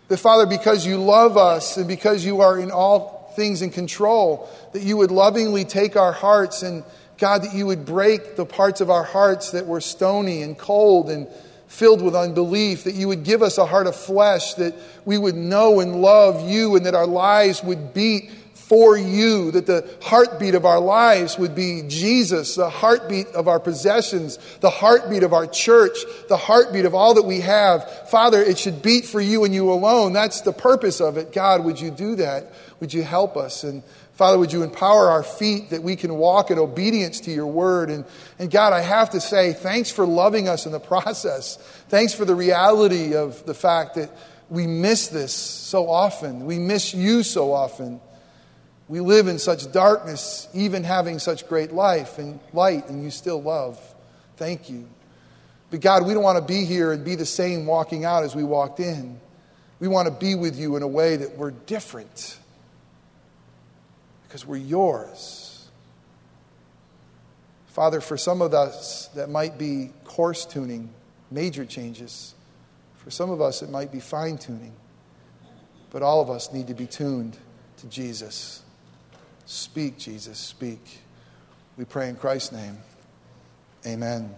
That, 0.09 0.19
Father, 0.19 0.47
because 0.47 0.87
you 0.87 0.99
love 0.99 1.37
us 1.37 1.77
and 1.77 1.89
because 1.89 2.25
you 2.25 2.41
are 2.41 2.59
in 2.59 2.71
all 2.71 3.16
things 3.37 3.63
in 3.63 3.71
control, 3.71 4.49
that 4.73 4.83
you 4.83 4.97
would 4.97 5.11
lovingly 5.11 5.65
take 5.65 5.97
our 5.97 6.13
hearts 6.13 6.63
and, 6.63 6.83
God, 7.19 7.43
that 7.43 7.55
you 7.55 7.67
would 7.67 7.85
break 7.85 8.37
the 8.37 8.47
parts 8.47 8.81
of 8.81 8.91
our 8.91 9.05
hearts 9.05 9.53
that 9.53 9.67
were 9.67 9.81
stony 9.81 10.43
and 10.43 10.59
cold 10.59 11.11
and 11.11 11.29
filled 11.69 12.03
with 12.03 12.15
unbelief, 12.15 12.85
that 12.85 12.95
you 12.95 13.09
would 13.09 13.25
give 13.25 13.43
us 13.43 13.59
a 13.59 13.67
heart 13.67 13.87
of 13.87 13.95
flesh, 13.95 14.55
that 14.55 14.75
we 15.05 15.19
would 15.19 15.35
know 15.35 15.81
and 15.81 16.01
love 16.01 16.49
you, 16.49 16.77
and 16.77 16.87
that 16.87 16.95
our 16.95 17.07
lives 17.07 17.63
would 17.63 17.93
beat 17.93 18.31
for 18.69 18.97
you, 18.97 19.53
that 19.53 19.67
the 19.67 19.89
heartbeat 20.03 20.57
of 20.57 20.65
our 20.65 20.81
lives 20.81 21.39
would 21.39 21.55
be 21.55 21.83
Jesus, 21.87 22.57
the 22.57 22.69
heartbeat 22.69 23.29
of 23.29 23.47
our 23.47 23.61
possessions, 23.61 24.39
the 24.59 24.71
heartbeat 24.71 25.23
of 25.23 25.33
our 25.33 25.47
church, 25.47 25.97
the 26.29 26.37
heartbeat 26.37 26.85
of 26.85 26.93
all 26.93 27.15
that 27.15 27.23
we 27.23 27.41
have. 27.43 28.09
Father, 28.11 28.43
it 28.43 28.59
should 28.59 28.83
beat 28.83 29.05
for 29.05 29.21
you 29.21 29.45
and 29.45 29.55
you 29.55 29.71
alone. 29.71 30.13
That's 30.13 30.41
the 30.41 30.53
purpose 30.53 31.01
of 31.01 31.17
it. 31.17 31.33
God, 31.33 31.65
would 31.65 31.81
you 31.81 31.93
do 31.93 32.17
that? 32.17 32.53
Would 32.81 32.93
you 32.93 33.05
help 33.05 33.37
us? 33.37 33.63
And 33.63 33.85
Father, 34.15 34.37
would 34.37 34.53
you 34.53 34.65
empower 34.65 35.11
our 35.11 35.23
feet 35.23 35.71
that 35.71 35.85
we 35.85 35.95
can 35.95 36.17
walk 36.17 36.51
in 36.51 36.59
obedience 36.59 37.21
to 37.21 37.31
your 37.31 37.47
word? 37.47 37.89
And, 37.89 38.05
and 38.41 38.51
God, 38.51 38.73
I 38.73 38.81
have 38.81 39.11
to 39.11 39.21
say, 39.21 39.53
thanks 39.53 39.93
for 39.93 40.05
loving 40.05 40.49
us 40.49 40.67
in 40.67 40.73
the 40.73 40.81
process. 40.93 41.57
Thanks 41.89 42.15
for 42.15 42.25
the 42.25 42.35
reality 42.35 43.15
of 43.15 43.47
the 43.47 43.55
fact 43.55 43.95
that 43.95 44.11
we 44.51 44.67
miss 44.67 45.07
this 45.07 45.33
so 45.33 45.89
often. 45.89 46.47
We 46.47 46.59
miss 46.59 46.95
you 46.95 47.23
so 47.23 47.53
often. 47.53 48.01
We 48.89 49.01
live 49.01 49.27
in 49.27 49.39
such 49.39 49.73
darkness, 49.73 50.49
even 50.55 50.85
having 50.85 51.19
such 51.19 51.49
great 51.49 51.73
life 51.73 52.19
and 52.19 52.39
light, 52.53 52.89
and 52.89 53.03
you 53.03 53.11
still 53.11 53.43
love. 53.43 53.81
Thank 54.37 54.71
you. 54.71 54.89
But 55.71 55.81
God, 55.81 56.07
we 56.07 56.15
don't 56.15 56.23
want 56.23 56.39
to 56.39 56.45
be 56.45 56.65
here 56.65 56.93
and 56.93 57.05
be 57.05 57.17
the 57.17 57.27
same 57.27 57.67
walking 57.67 58.05
out 58.05 58.23
as 58.23 58.37
we 58.37 58.45
walked 58.45 58.79
in. 58.79 59.21
We 59.81 59.89
want 59.89 60.07
to 60.07 60.15
be 60.15 60.35
with 60.35 60.57
you 60.57 60.77
in 60.77 60.83
a 60.83 60.89
way 60.89 61.17
that 61.17 61.37
we're 61.37 61.51
different 61.51 62.39
because 64.23 64.47
we're 64.47 64.57
yours. 64.57 65.69
Father, 67.67 68.01
for 68.01 68.17
some 68.17 68.41
of 68.41 68.55
us, 68.55 69.09
that 69.09 69.29
might 69.29 69.59
be 69.59 69.91
coarse 70.05 70.47
tuning, 70.47 70.91
major 71.31 71.67
changes. 71.67 72.35
For 72.95 73.11
some 73.11 73.31
of 73.31 73.41
us, 73.41 73.63
it 73.63 73.69
might 73.69 73.93
be 73.93 74.01
fine 74.01 74.39
tuning. 74.39 74.73
But 75.91 76.03
all 76.03 76.21
of 76.21 76.31
us 76.31 76.53
need 76.53 76.69
to 76.69 76.75
be 76.75 76.87
tuned 76.87 77.37
to 77.79 77.87
Jesus. 77.89 78.63
Speak, 79.49 79.97
Jesus, 79.97 80.39
speak. 80.39 80.99
We 81.77 81.85
pray 81.85 82.09
in 82.09 82.17
Christ's 82.17 82.51
name. 82.51 82.79
Amen. 83.87 84.35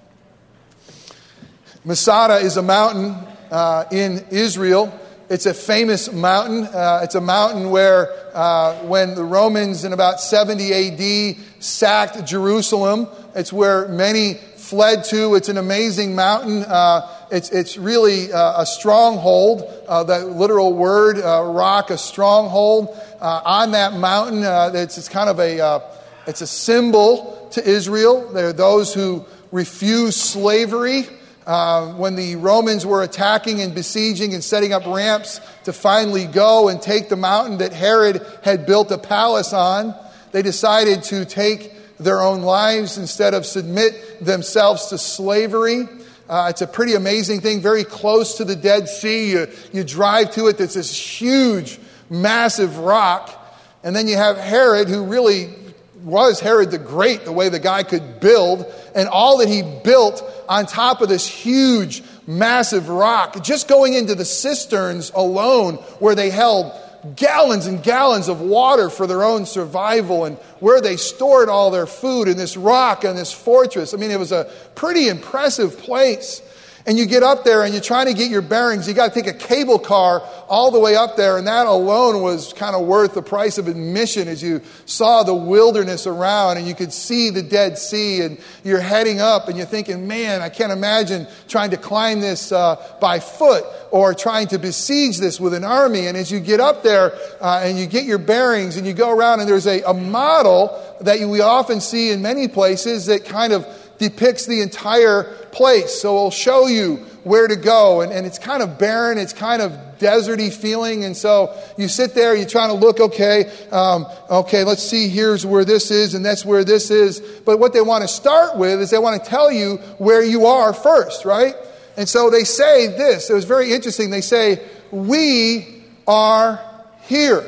Masada 1.82 2.36
is 2.36 2.58
a 2.58 2.62
mountain 2.62 3.16
uh, 3.50 3.86
in 3.90 4.26
Israel. 4.30 4.92
It's 5.30 5.46
a 5.46 5.54
famous 5.54 6.12
mountain. 6.12 6.64
Uh, 6.64 7.00
it's 7.04 7.14
a 7.14 7.22
mountain 7.22 7.70
where, 7.70 8.12
uh, 8.36 8.74
when 8.84 9.14
the 9.14 9.24
Romans 9.24 9.84
in 9.84 9.94
about 9.94 10.20
70 10.20 10.74
AD 10.74 11.36
sacked 11.58 12.26
Jerusalem, 12.26 13.08
it's 13.34 13.50
where 13.50 13.88
many 13.88 14.34
fled 14.34 15.04
to. 15.04 15.36
It's 15.36 15.48
an 15.48 15.56
amazing 15.56 16.14
mountain. 16.14 16.64
Uh, 16.64 17.08
it's, 17.30 17.48
it's 17.50 17.78
really 17.78 18.30
uh, 18.30 18.60
a 18.60 18.66
stronghold, 18.66 19.62
uh, 19.88 20.04
that 20.04 20.28
literal 20.28 20.74
word, 20.74 21.16
rock, 21.16 21.88
a 21.88 21.96
stronghold 21.96 22.94
uh, 23.20 23.42
on 23.44 23.72
that 23.72 23.94
mountain. 23.94 24.44
Uh, 24.44 24.70
it's, 24.74 24.98
it's 24.98 25.08
kind 25.08 25.28
of 25.28 25.38
a, 25.38 25.60
uh, 25.60 25.80
it's 26.26 26.40
a 26.40 26.46
symbol 26.46 27.48
to 27.52 27.66
Israel. 27.66 28.32
There 28.32 28.48
are 28.48 28.52
those 28.52 28.94
who 28.94 29.24
refuse 29.52 30.16
slavery. 30.16 31.04
Uh, 31.46 31.94
when 31.94 32.14
the 32.14 32.36
Romans 32.36 32.84
were 32.84 33.02
attacking 33.02 33.62
and 33.62 33.74
besieging 33.74 34.34
and 34.34 34.44
setting 34.44 34.74
up 34.74 34.84
ramps 34.84 35.40
to 35.64 35.72
finally 35.72 36.26
go 36.26 36.68
and 36.68 36.82
take 36.82 37.08
the 37.08 37.16
mountain 37.16 37.58
that 37.58 37.72
Herod 37.72 38.20
had 38.42 38.66
built 38.66 38.90
a 38.90 38.98
palace 38.98 39.54
on, 39.54 39.94
they 40.32 40.42
decided 40.42 41.04
to 41.04 41.24
take 41.24 41.72
their 41.96 42.20
own 42.20 42.42
lives 42.42 42.98
instead 42.98 43.32
of 43.32 43.46
submit 43.46 44.22
themselves 44.22 44.88
to 44.88 44.98
slavery. 44.98 45.88
Uh, 46.28 46.48
it's 46.50 46.60
a 46.60 46.66
pretty 46.66 46.92
amazing 46.92 47.40
thing, 47.40 47.62
very 47.62 47.82
close 47.82 48.36
to 48.36 48.44
the 48.44 48.54
Dead 48.54 48.86
Sea. 48.86 49.30
You, 49.30 49.48
you 49.72 49.84
drive 49.84 50.32
to 50.32 50.48
it, 50.48 50.60
it's 50.60 50.74
this 50.74 50.94
huge 50.94 51.80
massive 52.10 52.78
rock. 52.78 53.34
And 53.82 53.94
then 53.94 54.08
you 54.08 54.16
have 54.16 54.36
Herod, 54.36 54.88
who 54.88 55.04
really 55.04 55.54
was 56.02 56.40
Herod 56.40 56.70
the 56.70 56.78
Great, 56.78 57.24
the 57.24 57.32
way 57.32 57.48
the 57.48 57.58
guy 57.58 57.82
could 57.82 58.20
build, 58.20 58.66
and 58.94 59.08
all 59.08 59.38
that 59.38 59.48
he 59.48 59.62
built 59.62 60.22
on 60.48 60.66
top 60.66 61.00
of 61.00 61.08
this 61.08 61.26
huge, 61.26 62.02
massive 62.26 62.88
rock, 62.88 63.42
just 63.42 63.68
going 63.68 63.94
into 63.94 64.14
the 64.14 64.24
cisterns 64.24 65.10
alone, 65.14 65.74
where 65.98 66.14
they 66.14 66.30
held 66.30 66.72
gallons 67.14 67.66
and 67.66 67.82
gallons 67.82 68.28
of 68.28 68.40
water 68.40 68.90
for 68.90 69.06
their 69.06 69.22
own 69.22 69.46
survival, 69.46 70.24
and 70.24 70.36
where 70.60 70.80
they 70.80 70.96
stored 70.96 71.48
all 71.48 71.70
their 71.70 71.86
food 71.86 72.28
in 72.28 72.36
this 72.36 72.56
rock 72.56 73.04
and 73.04 73.16
this 73.16 73.32
fortress. 73.32 73.94
I 73.94 73.96
mean, 73.96 74.10
it 74.10 74.18
was 74.18 74.32
a 74.32 74.50
pretty 74.74 75.08
impressive 75.08 75.78
place 75.78 76.42
and 76.88 76.98
you 76.98 77.04
get 77.04 77.22
up 77.22 77.44
there 77.44 77.64
and 77.64 77.74
you're 77.74 77.82
trying 77.82 78.06
to 78.06 78.14
get 78.14 78.30
your 78.30 78.40
bearings. 78.40 78.88
You 78.88 78.94
got 78.94 79.12
to 79.12 79.22
take 79.22 79.30
a 79.30 79.36
cable 79.36 79.78
car 79.78 80.22
all 80.48 80.70
the 80.70 80.80
way 80.80 80.96
up 80.96 81.16
there, 81.16 81.36
and 81.36 81.46
that 81.46 81.66
alone 81.66 82.22
was 82.22 82.54
kind 82.54 82.74
of 82.74 82.86
worth 82.86 83.12
the 83.12 83.20
price 83.20 83.58
of 83.58 83.68
admission 83.68 84.26
as 84.26 84.42
you 84.42 84.62
saw 84.86 85.22
the 85.22 85.34
wilderness 85.34 86.06
around 86.06 86.56
and 86.56 86.66
you 86.66 86.74
could 86.74 86.90
see 86.90 87.28
the 87.28 87.42
Dead 87.42 87.76
Sea, 87.76 88.22
and 88.22 88.38
you're 88.64 88.80
heading 88.80 89.20
up 89.20 89.48
and 89.48 89.58
you're 89.58 89.66
thinking, 89.66 90.08
man, 90.08 90.40
I 90.40 90.48
can't 90.48 90.72
imagine 90.72 91.26
trying 91.46 91.72
to 91.72 91.76
climb 91.76 92.20
this 92.20 92.52
uh, 92.52 92.76
by 93.02 93.20
foot 93.20 93.64
or 93.90 94.14
trying 94.14 94.46
to 94.48 94.58
besiege 94.58 95.18
this 95.18 95.38
with 95.38 95.52
an 95.52 95.64
army. 95.64 96.06
And 96.06 96.16
as 96.16 96.32
you 96.32 96.40
get 96.40 96.58
up 96.58 96.82
there 96.82 97.12
uh, 97.42 97.60
and 97.64 97.78
you 97.78 97.84
get 97.84 98.04
your 98.04 98.18
bearings 98.18 98.78
and 98.78 98.86
you 98.86 98.94
go 98.94 99.10
around, 99.10 99.40
and 99.40 99.48
there's 99.48 99.66
a, 99.66 99.82
a 99.82 99.92
model 99.92 100.82
that 101.02 101.20
you, 101.20 101.28
we 101.28 101.42
often 101.42 101.82
see 101.82 102.12
in 102.12 102.22
many 102.22 102.48
places 102.48 103.06
that 103.06 103.26
kind 103.26 103.52
of 103.52 103.66
depicts 103.98 104.46
the 104.46 104.62
entire 104.62 105.24
place. 105.52 106.00
So 106.00 106.16
it'll 106.16 106.30
show 106.30 106.66
you 106.66 106.96
where 107.24 107.46
to 107.46 107.56
go. 107.56 108.00
And, 108.00 108.12
and 108.12 108.26
it's 108.26 108.38
kind 108.38 108.62
of 108.62 108.78
barren, 108.78 109.18
it's 109.18 109.32
kind 109.32 109.60
of 109.60 109.72
deserty 109.98 110.52
feeling. 110.52 111.04
And 111.04 111.16
so 111.16 111.56
you 111.76 111.88
sit 111.88 112.14
there, 112.14 112.34
you're 112.34 112.48
trying 112.48 112.70
to 112.70 112.74
look, 112.74 113.00
okay, 113.00 113.50
um, 113.70 114.06
okay, 114.30 114.64
let's 114.64 114.82
see, 114.82 115.08
here's 115.08 115.44
where 115.44 115.64
this 115.64 115.90
is, 115.90 116.14
and 116.14 116.24
that's 116.24 116.44
where 116.44 116.64
this 116.64 116.90
is. 116.90 117.20
But 117.20 117.58
what 117.58 117.72
they 117.72 117.80
want 117.80 118.02
to 118.02 118.08
start 118.08 118.56
with 118.56 118.80
is 118.80 118.90
they 118.90 118.98
want 118.98 119.22
to 119.22 119.28
tell 119.28 119.50
you 119.50 119.76
where 119.98 120.22
you 120.22 120.46
are 120.46 120.72
first, 120.72 121.24
right? 121.24 121.54
And 121.96 122.08
so 122.08 122.30
they 122.30 122.44
say 122.44 122.86
this. 122.86 123.28
It 123.28 123.34
was 123.34 123.44
very 123.44 123.72
interesting. 123.72 124.10
They 124.10 124.20
say, 124.20 124.64
We 124.92 125.84
are 126.06 126.60
here. 127.02 127.44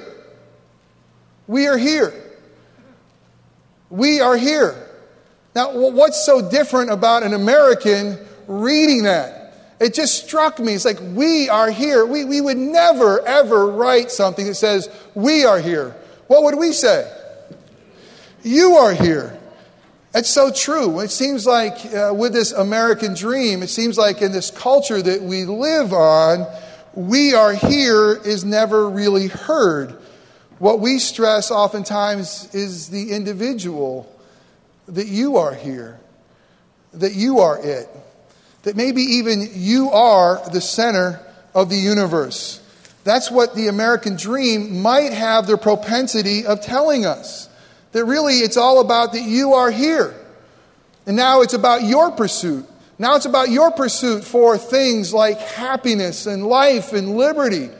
We 1.46 1.68
are 1.68 1.78
here. 1.78 2.12
We 3.90 4.20
are 4.20 4.36
here. 4.36 4.89
Now, 5.54 5.72
what's 5.72 6.24
so 6.24 6.48
different 6.48 6.90
about 6.90 7.22
an 7.22 7.34
American 7.34 8.18
reading 8.46 9.04
that? 9.04 9.52
It 9.80 9.94
just 9.94 10.24
struck 10.24 10.58
me. 10.58 10.74
It's 10.74 10.84
like, 10.84 11.00
we 11.00 11.48
are 11.48 11.70
here. 11.70 12.04
We, 12.04 12.24
we 12.24 12.40
would 12.40 12.58
never, 12.58 13.26
ever 13.26 13.66
write 13.66 14.10
something 14.10 14.46
that 14.46 14.54
says, 14.54 14.88
we 15.14 15.44
are 15.44 15.58
here. 15.58 15.96
What 16.26 16.44
would 16.44 16.58
we 16.58 16.72
say? 16.72 17.10
You 18.42 18.76
are 18.76 18.92
here. 18.92 19.38
It's 20.14 20.28
so 20.28 20.52
true. 20.52 21.00
It 21.00 21.10
seems 21.10 21.46
like 21.46 21.84
uh, 21.94 22.12
with 22.14 22.32
this 22.32 22.52
American 22.52 23.14
dream, 23.14 23.62
it 23.62 23.68
seems 23.68 23.96
like 23.96 24.22
in 24.22 24.32
this 24.32 24.50
culture 24.50 25.00
that 25.00 25.22
we 25.22 25.44
live 25.44 25.92
on, 25.92 26.46
we 26.94 27.34
are 27.34 27.52
here 27.52 28.14
is 28.14 28.44
never 28.44 28.88
really 28.88 29.28
heard. 29.28 29.96
What 30.58 30.80
we 30.80 30.98
stress 30.98 31.50
oftentimes 31.50 32.54
is 32.54 32.88
the 32.88 33.12
individual 33.12 34.12
that 34.90 35.06
you 35.06 35.36
are 35.36 35.54
here, 35.54 35.98
that 36.94 37.14
you 37.14 37.40
are 37.40 37.58
it, 37.62 37.88
that 38.62 38.76
maybe 38.76 39.02
even 39.02 39.48
you 39.54 39.90
are 39.90 40.40
the 40.50 40.60
center 40.60 41.20
of 41.54 41.70
the 41.70 41.76
universe. 41.76 42.60
That's 43.04 43.30
what 43.30 43.54
the 43.54 43.68
American 43.68 44.16
dream 44.16 44.82
might 44.82 45.12
have 45.12 45.46
the 45.46 45.56
propensity 45.56 46.46
of 46.46 46.60
telling 46.60 47.06
us. 47.06 47.48
That 47.92 48.04
really 48.04 48.34
it's 48.34 48.56
all 48.56 48.80
about 48.80 49.14
that 49.14 49.22
you 49.22 49.54
are 49.54 49.70
here. 49.70 50.14
And 51.06 51.16
now 51.16 51.40
it's 51.40 51.54
about 51.54 51.82
your 51.82 52.12
pursuit. 52.12 52.66
Now 52.98 53.16
it's 53.16 53.24
about 53.24 53.48
your 53.50 53.70
pursuit 53.70 54.22
for 54.22 54.58
things 54.58 55.14
like 55.14 55.38
happiness 55.38 56.26
and 56.26 56.46
life 56.46 56.92
and 56.92 57.16
liberty 57.16 57.70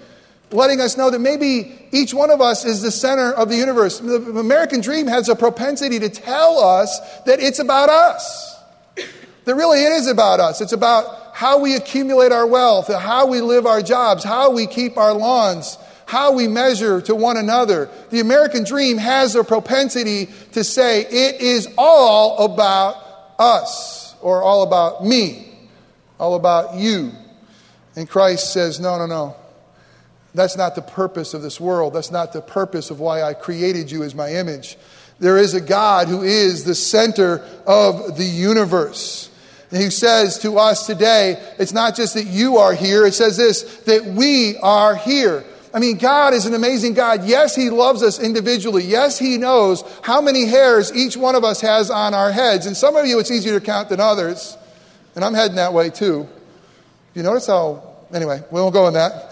letting 0.51 0.81
us 0.81 0.97
know 0.97 1.11
that 1.11 1.21
maybe 1.21 1.89
each 1.93 2.13
one 2.13 2.31
of 2.31 2.41
us 2.41 2.65
is 2.65 2.83
the 2.83 2.91
center 2.91 3.33
of 3.33 3.49
the 3.49 3.57
universe. 3.57 4.01
The 4.01 4.39
American 4.39 4.81
dream 4.81 5.07
has 5.07 5.29
a 5.29 5.37
propensity 5.37 5.99
to 6.01 6.09
tell 6.09 6.59
us 6.59 6.99
that 7.25 7.41
it's 7.41 7.59
about 7.59 7.89
us. 7.89 8.57
That 9.45 9.55
really 9.55 9.85
it 9.85 9.93
is 9.93 10.07
about 10.07 10.41
us. 10.41 10.61
It's 10.61 10.73
about 10.73 11.35
how 11.35 11.61
we 11.61 11.75
accumulate 11.75 12.33
our 12.33 12.47
wealth, 12.47 12.89
how 12.93 13.27
we 13.27 13.41
live 13.41 13.67
our 13.67 13.81
jobs, 13.81 14.23
how 14.25 14.51
we 14.51 14.67
keep 14.67 14.97
our 14.99 15.15
lawns, 15.15 15.79
how 16.07 16.33
we 16.33 16.49
measure 16.49 17.01
to 17.03 17.15
one 17.15 17.37
another. 17.37 17.89
The 18.11 18.21
American 18.21 18.65
dream 18.65 18.99
has 18.99 19.37
a 19.37 19.45
propensity 19.45 20.29
to 20.53 20.65
say 20.65 21.03
it 21.03 21.41
is 21.41 21.69
all 21.79 22.45
about 22.45 22.97
us 23.39 24.15
or 24.21 24.43
all 24.43 24.65
about 24.65 25.05
me, 25.05 25.49
all 26.19 26.35
about 26.35 26.75
you. 26.75 27.13
And 27.97 28.09
Christ 28.09 28.53
says, 28.53 28.79
no, 28.81 28.99
no, 28.99 29.07
no. 29.07 29.37
That's 30.35 30.57
not 30.57 30.75
the 30.75 30.83
purpose 30.83 31.35
of 31.35 31.43
this 31.43 31.61
world. 31.61 31.95
That's 31.95 32.11
not 32.11 32.33
the 32.33 32.41
purpose 32.41 32.91
of 32.91 33.01
why 33.01 33.23
I 33.23 33.35
created 33.35 33.91
you 33.91 34.03
as 34.03 34.15
my 34.15 34.33
image. 34.33 34.77
There 35.19 35.37
is 35.37 35.55
a 35.55 35.61
God 35.61 36.09
who 36.09 36.23
is 36.23 36.65
the 36.65 36.75
center 36.75 37.45
of 37.67 38.17
the 38.17 38.25
universe. 38.25 39.29
And 39.71 39.83
he 39.83 39.91
says 39.91 40.39
to 40.41 40.59
us 40.59 40.87
today, 40.87 41.41
it's 41.59 41.73
not 41.73 41.95
just 41.95 42.15
that 42.15 42.27
you 42.27 42.57
are 42.59 42.75
here, 42.75 43.07
it 43.07 43.15
says 43.15 43.37
this, 43.37 43.63
that 43.83 44.05
we 44.05 44.57
are 44.59 44.97
here. 44.97 45.45
I 45.73 45.79
mean, 45.79 45.99
God 45.99 46.35
is 46.35 46.47
an 46.47 46.55
amazing 46.55 46.95
God. 46.95 47.25
Yes, 47.25 47.55
He 47.55 47.71
loves 47.71 48.03
us 48.03 48.19
individually. 48.19 48.83
Yes, 48.83 49.19
He 49.19 49.39
knows 49.39 49.85
how 50.03 50.21
many 50.21 50.45
hairs 50.45 50.93
each 50.95 51.17
one 51.17 51.37
of 51.37 51.45
us 51.45 51.61
has 51.61 51.91
on 51.91 52.13
our 52.13 52.33
heads. 52.33 52.67
And 52.67 52.77
some 52.77 52.97
of 52.97 53.07
you, 53.07 53.21
it's 53.21 53.31
easier 53.31 53.59
to 53.59 53.65
count 53.65 53.89
than 53.89 54.01
others. 54.01 54.57
And 55.15 55.25
I'm 55.25 55.35
heading 55.35 55.57
that 55.57 55.73
way 55.73 55.91
too. 55.91 56.29
You 57.15 57.23
notice 57.23 57.47
how, 57.47 57.95
anyway, 58.13 58.43
we 58.51 58.61
won't 58.61 58.75
go 58.75 58.89
in 58.89 58.95
that. 58.95 59.30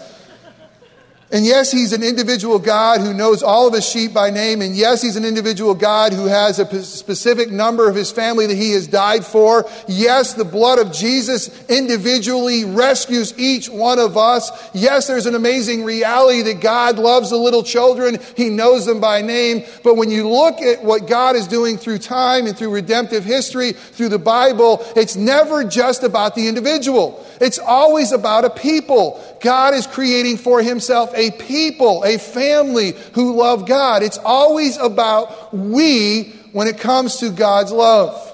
And 1.31 1.45
yes, 1.45 1.71
he's 1.71 1.93
an 1.93 2.01
individual 2.01 2.57
God 2.57 3.01
who 3.01 3.13
knows 3.13 3.43
all 3.43 3.67
of 3.67 3.73
his 3.75 3.87
sheep 3.87 4.13
by 4.15 4.31
name. 4.31 4.63
And 4.63 4.75
yes, 4.75 5.03
he's 5.03 5.15
an 5.15 5.25
individual 5.25 5.75
God 5.75 6.11
who 6.11 6.25
has 6.25 6.57
a 6.57 6.83
specific 6.83 7.51
number 7.51 7.87
of 7.87 7.95
his 7.95 8.11
family 8.11 8.47
that 8.47 8.57
he 8.57 8.71
has 8.71 8.87
died 8.87 9.23
for. 9.23 9.69
Yes, 9.87 10.33
the 10.33 10.43
blood 10.43 10.79
of 10.79 10.91
Jesus 10.91 11.49
individually 11.69 12.65
rescues 12.65 13.37
each 13.37 13.69
one 13.69 13.99
of 13.99 14.17
us. 14.17 14.49
Yes, 14.73 15.05
there's 15.05 15.27
an 15.27 15.35
amazing 15.35 15.83
reality 15.83 16.41
that 16.41 16.61
God 16.61 16.97
loves 16.97 17.29
the 17.29 17.37
little 17.37 17.61
children. 17.61 18.17
He 18.35 18.49
knows 18.49 18.87
them 18.87 18.99
by 18.99 19.21
name. 19.21 19.65
But 19.83 19.97
when 19.97 20.09
you 20.09 20.27
look 20.27 20.59
at 20.61 20.83
what 20.83 21.05
God 21.05 21.35
is 21.35 21.45
doing 21.45 21.77
through 21.77 21.99
time 21.99 22.47
and 22.47 22.57
through 22.57 22.71
redemptive 22.71 23.23
history, 23.23 23.73
through 23.73 24.09
the 24.09 24.17
Bible, 24.17 24.83
it's 24.95 25.15
never 25.15 25.63
just 25.63 26.01
about 26.01 26.33
the 26.33 26.47
individual. 26.47 27.23
It's 27.39 27.59
always 27.59 28.13
about 28.13 28.45
a 28.45 28.49
people. 28.49 29.23
God 29.41 29.75
is 29.75 29.85
creating 29.85 30.37
for 30.37 30.63
himself 30.63 31.13
a 31.19 31.31
people, 31.31 32.03
a 32.03 32.17
family 32.17 32.93
who 33.13 33.35
love 33.35 33.67
God. 33.67 34.01
It's 34.01 34.17
always 34.17 34.77
about 34.77 35.53
we 35.53 36.33
when 36.53 36.67
it 36.67 36.79
comes 36.79 37.17
to 37.17 37.29
God's 37.29 37.71
love. 37.71 38.25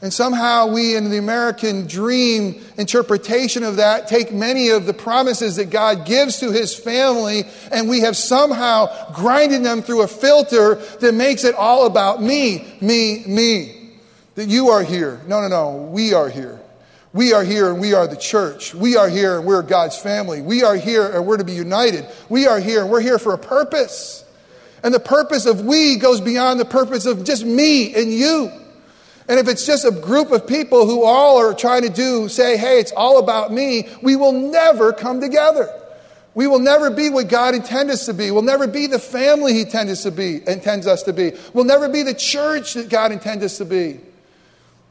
And 0.00 0.12
somehow 0.12 0.66
we, 0.66 0.96
in 0.96 1.10
the 1.10 1.18
American 1.18 1.86
dream 1.86 2.60
interpretation 2.76 3.62
of 3.62 3.76
that, 3.76 4.08
take 4.08 4.32
many 4.32 4.70
of 4.70 4.84
the 4.84 4.92
promises 4.92 5.56
that 5.56 5.70
God 5.70 6.04
gives 6.06 6.40
to 6.40 6.50
his 6.50 6.74
family 6.74 7.44
and 7.70 7.88
we 7.88 8.00
have 8.00 8.16
somehow 8.16 9.12
grinded 9.12 9.62
them 9.62 9.80
through 9.80 10.02
a 10.02 10.08
filter 10.08 10.74
that 10.74 11.14
makes 11.14 11.44
it 11.44 11.54
all 11.54 11.86
about 11.86 12.20
me, 12.20 12.74
me, 12.80 13.22
me. 13.28 13.78
That 14.34 14.48
you 14.48 14.70
are 14.70 14.82
here. 14.82 15.20
No, 15.28 15.40
no, 15.40 15.48
no. 15.48 15.76
We 15.92 16.14
are 16.14 16.28
here. 16.28 16.61
We 17.14 17.34
are 17.34 17.44
here 17.44 17.70
and 17.70 17.78
we 17.78 17.92
are 17.92 18.06
the 18.06 18.16
church. 18.16 18.74
We 18.74 18.96
are 18.96 19.08
here 19.08 19.36
and 19.36 19.46
we're 19.46 19.62
God's 19.62 19.98
family. 19.98 20.40
We 20.40 20.62
are 20.62 20.76
here 20.76 21.06
and 21.06 21.26
we're 21.26 21.36
to 21.36 21.44
be 21.44 21.52
united. 21.52 22.06
We 22.30 22.46
are 22.46 22.58
here 22.58 22.80
and 22.80 22.90
we're 22.90 23.02
here 23.02 23.18
for 23.18 23.34
a 23.34 23.38
purpose. 23.38 24.24
And 24.82 24.94
the 24.94 25.00
purpose 25.00 25.44
of 25.44 25.60
we 25.60 25.96
goes 25.96 26.20
beyond 26.20 26.58
the 26.58 26.64
purpose 26.64 27.04
of 27.04 27.22
just 27.24 27.44
me 27.44 27.94
and 27.94 28.10
you. 28.10 28.50
And 29.28 29.38
if 29.38 29.46
it's 29.46 29.66
just 29.66 29.84
a 29.84 29.90
group 29.90 30.32
of 30.32 30.46
people 30.46 30.86
who 30.86 31.04
all 31.04 31.38
are 31.38 31.54
trying 31.54 31.82
to 31.82 31.90
do, 31.90 32.28
say, 32.28 32.56
hey, 32.56 32.80
it's 32.80 32.92
all 32.92 33.18
about 33.18 33.52
me, 33.52 33.88
we 34.02 34.16
will 34.16 34.32
never 34.32 34.92
come 34.92 35.20
together. 35.20 35.68
We 36.34 36.46
will 36.46 36.58
never 36.58 36.90
be 36.90 37.10
what 37.10 37.28
God 37.28 37.54
intends 37.54 37.92
us 37.92 38.06
to 38.06 38.14
be. 38.14 38.30
We'll 38.30 38.42
never 38.42 38.66
be 38.66 38.86
the 38.86 38.98
family 38.98 39.52
He 39.52 39.60
intends 39.60 39.92
us 39.92 40.02
to 40.04 40.10
be, 40.10 40.40
intends 40.48 40.86
us 40.86 41.02
to 41.04 41.12
be. 41.12 41.32
We'll 41.52 41.66
never 41.66 41.90
be 41.90 42.02
the 42.02 42.14
church 42.14 42.72
that 42.74 42.88
God 42.88 43.12
intends 43.12 43.44
us 43.44 43.58
to 43.58 43.66
be. 43.66 44.00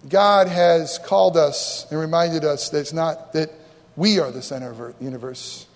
God 0.08 0.48
has 0.48 1.00
called 1.00 1.38
us 1.38 1.86
and 1.92 2.00
reminded 2.00 2.44
us 2.44 2.70
that 2.70 2.80
it's 2.80 2.94
not 2.94 3.34
that 3.34 3.52
we 3.96 4.20
are 4.20 4.32
the 4.32 4.42
center 4.42 4.72
of 4.72 4.78
the 4.78 5.04
universe, 5.04 5.68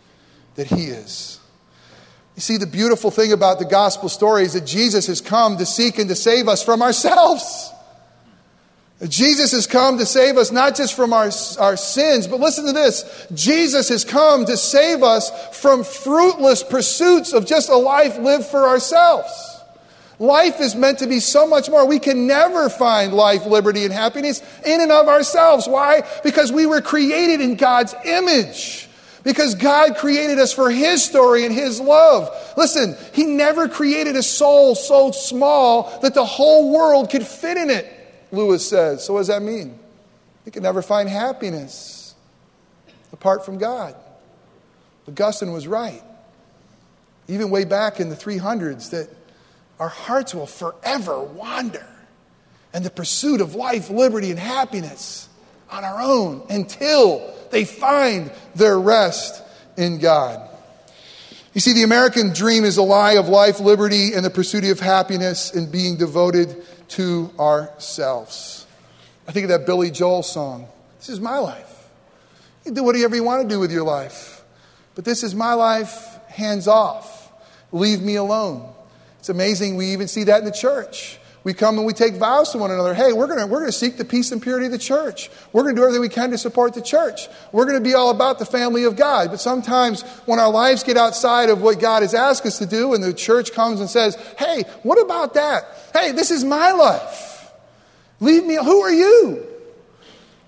that 0.56 0.68
He 0.68 0.86
is. 0.86 1.40
You 2.36 2.42
see, 2.42 2.58
the 2.58 2.68
beautiful 2.68 3.12
thing 3.12 3.32
about 3.32 3.60
the 3.60 3.66
gospel 3.66 4.10
story 4.10 4.44
is 4.44 4.54
that 4.54 4.66
Jesus 4.66 5.08
has 5.08 5.22
come 5.22 5.58
to 5.58 5.66
seek 5.66 6.00
and 6.00 6.10
to 6.10 6.16
save 6.16 6.48
us 6.48 6.64
from 6.64 6.82
ourselves. 6.82 7.72
Jesus 9.08 9.52
has 9.52 9.68
come 9.68 9.98
to 9.98 10.06
save 10.06 10.38
us 10.38 10.52
not 10.52 10.76
just 10.76 10.96
from 10.96 11.14
our, 11.14 11.30
our 11.60 11.78
sins, 11.78 12.28
but 12.28 12.40
listen 12.40 12.66
to 12.66 12.72
this 12.72 13.28
Jesus 13.34 13.90
has 13.90 14.06
come 14.06 14.46
to 14.46 14.58
save 14.58 15.04
us 15.04 15.30
from 15.62 15.84
fruitless 15.84 16.64
pursuits 16.64 17.34
of 17.34 17.46
just 17.46 17.70
a 17.70 17.76
life 17.76 18.18
lived 18.18 18.46
for 18.46 18.68
ourselves. 18.68 19.55
Life 20.20 20.62
is 20.62 20.76
meant 20.76 21.00
to 21.00 21.08
be 21.08 21.20
so 21.20 21.46
much 21.46 21.70
more. 21.70 21.86
We 21.86 22.00
can 22.00 22.28
never 22.28 22.70
find 22.70 23.14
life, 23.14 23.46
liberty, 23.46 23.84
and 23.84 23.94
happiness 23.94 24.42
in 24.66 24.82
and 24.82 24.92
of 24.92 25.08
ourselves. 25.08 25.68
Why? 25.68 26.04
Because 26.24 26.52
we 26.52 26.66
were 26.66 26.82
created 26.82 27.42
in 27.42 27.56
God's 27.56 27.94
image. 28.06 28.88
Because 29.24 29.56
God 29.56 29.98
created 29.98 30.40
us 30.40 30.54
for 30.54 30.70
His 30.70 31.04
story 31.04 31.46
and 31.46 31.54
His 31.54 31.82
love. 31.82 32.30
Listen, 32.56 32.96
He 33.14 33.26
never 33.26 33.68
created 33.68 34.16
a 34.16 34.24
soul 34.24 34.76
so 34.76 35.12
small 35.12 36.00
that 36.02 36.14
the 36.14 36.26
whole 36.26 36.72
world 36.72 37.10
could 37.10 37.26
fit 37.26 37.58
in 37.58 37.70
it, 37.70 37.92
Lewis 38.32 38.68
says. 38.70 39.04
So, 39.04 39.14
what 39.14 39.22
does 39.22 39.28
that 39.28 39.42
mean? 39.42 39.78
We 40.46 40.52
can 40.52 40.62
never 40.64 40.82
find 40.82 41.10
happiness 41.10 42.14
apart 43.12 43.44
from 43.46 43.58
God. 43.58 43.96
Augustine 45.08 45.52
was 45.52 45.68
right. 45.68 46.04
Even 47.28 47.50
way 47.50 47.66
back 47.66 48.00
in 48.00 48.10
the 48.10 48.16
300s, 48.16 48.92
that 48.92 49.10
our 49.80 49.90
hearts 49.90 50.34
will 50.34 50.48
forever 50.48 51.22
wander 51.22 51.86
in 52.74 52.84
the 52.84 52.90
pursuit 52.90 53.42
of 53.42 53.56
life, 53.56 53.90
liberty, 53.90 54.32
and 54.32 54.40
happiness 54.40 55.30
on 55.70 55.84
our 55.84 56.02
own 56.02 56.44
until 56.50 57.34
they 57.52 57.66
find 57.66 58.32
their 58.54 58.80
rest 58.80 59.42
in 59.78 60.00
God. 60.00 60.50
You 61.54 61.62
see, 61.62 61.74
the 61.74 61.84
American 61.84 62.34
dream 62.34 62.66
is 62.66 62.76
a 62.78 62.84
lie 62.84 63.14
of 63.14 63.30
life, 63.30 63.62
liberty, 63.62 64.14
and 64.14 64.26
the 64.26 64.30
pursuit 64.30 64.66
of 64.66 64.80
happiness 64.82 65.54
and 65.54 65.72
being 65.72 65.96
devoted 65.96 66.64
to 66.90 67.32
ourselves. 67.40 68.68
I 69.26 69.32
think 69.32 69.46
of 69.46 69.50
that 69.50 69.66
Billy 69.66 69.90
Joel 69.90 70.22
song. 70.22 70.68
This 71.00 71.10
is 71.10 71.22
my 71.22 71.38
life. 71.38 71.88
You 72.66 72.74
do 72.74 72.84
whatever 72.84 73.16
you 73.16 73.24
want 73.24 73.44
to 73.44 73.48
do 73.48 73.60
with 73.60 73.72
your 73.72 73.84
life. 73.84 74.44
But 74.96 75.06
this 75.06 75.24
is 75.24 75.34
my 75.34 75.54
life, 75.54 76.20
hands 76.28 76.68
off. 76.68 77.32
Leave 77.72 78.02
me 78.02 78.16
alone. 78.16 78.75
It's 79.26 79.30
amazing 79.32 79.76
we 79.76 79.88
even 79.88 80.08
see 80.08 80.26
that 80.26 80.38
in 80.38 80.46
the 80.46 80.52
church. 80.52 81.18
We 81.44 81.56
come 81.56 81.80
and 81.80 81.88
we 81.88 81.94
take 81.94 82.14
vows 82.14 82.52
to 82.52 82.60
one 82.60 82.70
another. 82.70 82.94
Hey, 82.94 83.12
we're 83.12 83.26
going 83.26 83.50
we're 83.50 83.66
to 83.66 83.72
seek 83.72 83.98
the 83.98 84.06
peace 84.06 84.32
and 84.32 84.40
purity 84.40 84.68
of 84.68 84.72
the 84.72 84.78
church. 84.78 85.32
We're 85.52 85.64
going 85.64 85.76
to 85.76 85.82
do 85.82 85.84
everything 85.84 86.02
we 86.02 86.10
can 86.10 86.30
to 86.30 86.38
support 86.38 86.76
the 86.76 86.82
church. 86.84 87.28
We're 87.52 87.66
going 87.66 87.80
to 87.80 87.84
be 87.84 87.96
all 87.96 88.12
about 88.12 88.38
the 88.38 88.46
family 88.46 88.84
of 88.84 88.96
God. 88.96 89.32
But 89.32 89.42
sometimes 89.42 90.04
when 90.28 90.38
our 90.38 90.52
lives 90.52 90.84
get 90.84 90.96
outside 90.96 91.50
of 91.50 91.64
what 91.64 91.80
God 91.80 92.04
has 92.04 92.14
asked 92.14 92.46
us 92.46 92.60
to 92.60 92.68
do 92.68 92.94
and 92.94 93.04
the 93.04 93.16
church 93.16 93.52
comes 93.52 93.80
and 93.80 93.90
says, 93.90 94.16
hey, 94.38 94.64
what 94.84 95.02
about 95.04 95.34
that? 95.34 95.64
Hey, 95.92 96.12
this 96.12 96.30
is 96.30 96.44
my 96.44 96.74
life. 96.74 97.52
Leave 98.20 98.46
me. 98.46 98.58
Who 98.58 98.82
are 98.82 98.94
you? 98.94 99.55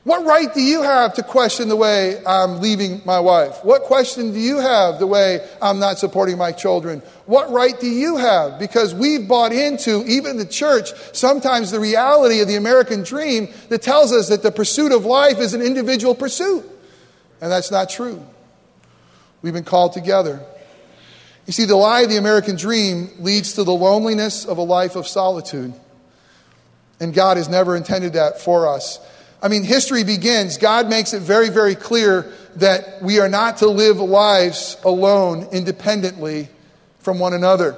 What 0.08 0.26
right 0.26 0.54
do 0.54 0.62
you 0.62 0.84
have 0.84 1.16
to 1.16 1.22
question 1.22 1.68
the 1.68 1.76
way 1.76 2.24
I'm 2.26 2.62
leaving 2.62 3.02
my 3.04 3.20
wife? 3.20 3.60
What 3.62 3.82
question 3.82 4.32
do 4.32 4.40
you 4.40 4.58
have 4.58 5.00
the 5.00 5.06
way 5.06 5.46
I'm 5.62 5.80
not 5.80 6.00
supporting 6.00 6.38
my 6.38 6.54
children? 6.54 7.02
What 7.26 7.52
right 7.52 7.78
do 7.78 7.90
you 7.90 8.16
have? 8.16 8.58
Because 8.58 8.96
we've 8.96 9.28
bought 9.28 9.52
into, 9.52 10.06
even 10.08 10.38
the 10.38 10.46
church, 10.46 10.92
sometimes 11.12 11.72
the 11.72 11.82
reality 11.82 12.40
of 12.40 12.48
the 12.48 12.56
American 12.56 13.04
dream 13.04 13.50
that 13.68 13.82
tells 13.82 14.14
us 14.14 14.30
that 14.30 14.44
the 14.44 14.50
pursuit 14.50 14.94
of 14.94 15.04
life 15.04 15.40
is 15.40 15.54
an 15.54 15.62
individual 15.62 16.16
pursuit. 16.16 16.64
And 17.42 17.52
that's 17.52 17.70
not 17.70 17.90
true. 17.90 18.26
We've 19.42 19.52
been 19.52 19.66
called 19.66 19.92
together. 19.92 20.40
You 21.48 21.52
see, 21.52 21.66
the 21.66 21.76
lie 21.76 22.04
of 22.04 22.10
the 22.10 22.16
American 22.16 22.56
dream 22.56 23.10
leads 23.20 23.56
to 23.56 23.66
the 23.66 23.74
loneliness 23.74 24.46
of 24.46 24.58
a 24.58 24.64
life 24.64 24.96
of 24.96 25.06
solitude. 25.06 25.74
And 27.02 27.14
God 27.14 27.36
has 27.36 27.50
never 27.50 27.76
intended 27.76 28.14
that 28.14 28.40
for 28.40 28.74
us. 28.74 29.02
I 29.42 29.50
mean, 29.50 29.64
history 29.64 30.04
begins. 30.04 30.58
God 30.58 30.90
makes 30.90 31.14
it 31.14 31.22
very, 31.22 31.50
very 31.50 31.76
clear 31.76 32.32
that 32.56 33.02
we 33.04 33.20
are 33.20 33.30
not 33.30 33.58
to 33.58 33.68
live 33.68 33.98
lives 34.00 34.78
alone, 34.84 35.48
independently 35.52 36.50
from 37.00 37.20
one 37.20 37.34
another. 37.34 37.74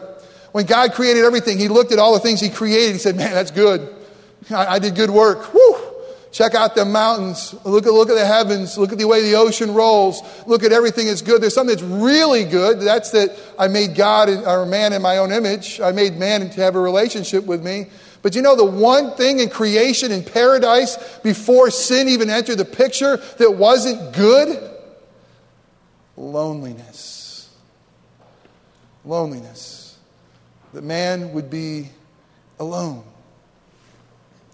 When 0.52 0.66
God 0.66 0.94
created 0.94 1.26
everything, 1.26 1.58
He 1.58 1.68
looked 1.68 1.92
at 1.92 2.00
all 2.00 2.14
the 2.14 2.20
things 2.20 2.40
He 2.40 2.50
created. 2.50 2.94
He 2.94 2.98
said, 2.98 3.16
Man, 3.16 3.32
that's 3.32 3.52
good. 3.52 3.94
I, 4.50 4.76
I 4.76 4.80
did 4.80 4.96
good 4.96 5.10
work. 5.10 5.54
Woo! 5.54 5.76
Check 6.32 6.54
out 6.54 6.76
the 6.76 6.86
mountains. 6.86 7.56
Look 7.66 7.88
at, 7.88 7.94
look 7.94 8.10
at 8.10 8.16
the 8.16 8.26
heavens. 8.26 8.78
Look 8.78 8.92
at 8.92 9.00
the 9.00 9.08
way 9.08 9.24
the 9.24 9.36
ocean 9.36 9.74
rolls. 9.74 10.22
Look 10.46 10.64
at 10.64 10.72
everything 10.72 11.08
that's 11.08 11.24
good. 11.24 11.42
There's 11.42 11.56
something 11.56 11.76
that's 11.76 11.88
really 11.88 12.46
good. 12.46 12.80
That's 12.82 13.12
that 13.12 13.36
I 13.58 13.68
made 13.68 13.96
God 13.96 14.30
or 14.30 14.66
man 14.66 14.94
in 14.94 15.02
my 15.02 15.18
own 15.18 15.32
image. 15.32 15.82
I 15.82 15.92
made 15.92 16.18
man 16.18 16.50
to 16.52 16.62
have 16.62 16.76
a 16.76 16.80
relationship 16.80 17.46
with 17.46 17.64
me. 17.64 17.88
But 18.22 18.36
you 18.36 18.42
know 18.42 18.56
the 18.56 18.66
one 18.66 19.16
thing 19.16 19.40
in 19.40 19.50
creation 19.50 20.12
in 20.12 20.24
paradise 20.24 20.98
before 21.20 21.72
sin 21.72 22.10
even 22.10 22.30
entered 22.30 22.58
the 22.58 22.66
picture 22.66 23.18
that 23.38 23.56
wasn't 23.56 24.14
good? 24.14 24.72
Loneliness. 26.18 27.50
Loneliness. 29.06 29.98
That 30.74 30.84
man 30.84 31.32
would 31.34 31.50
be 31.50 31.90
alone. 32.60 33.04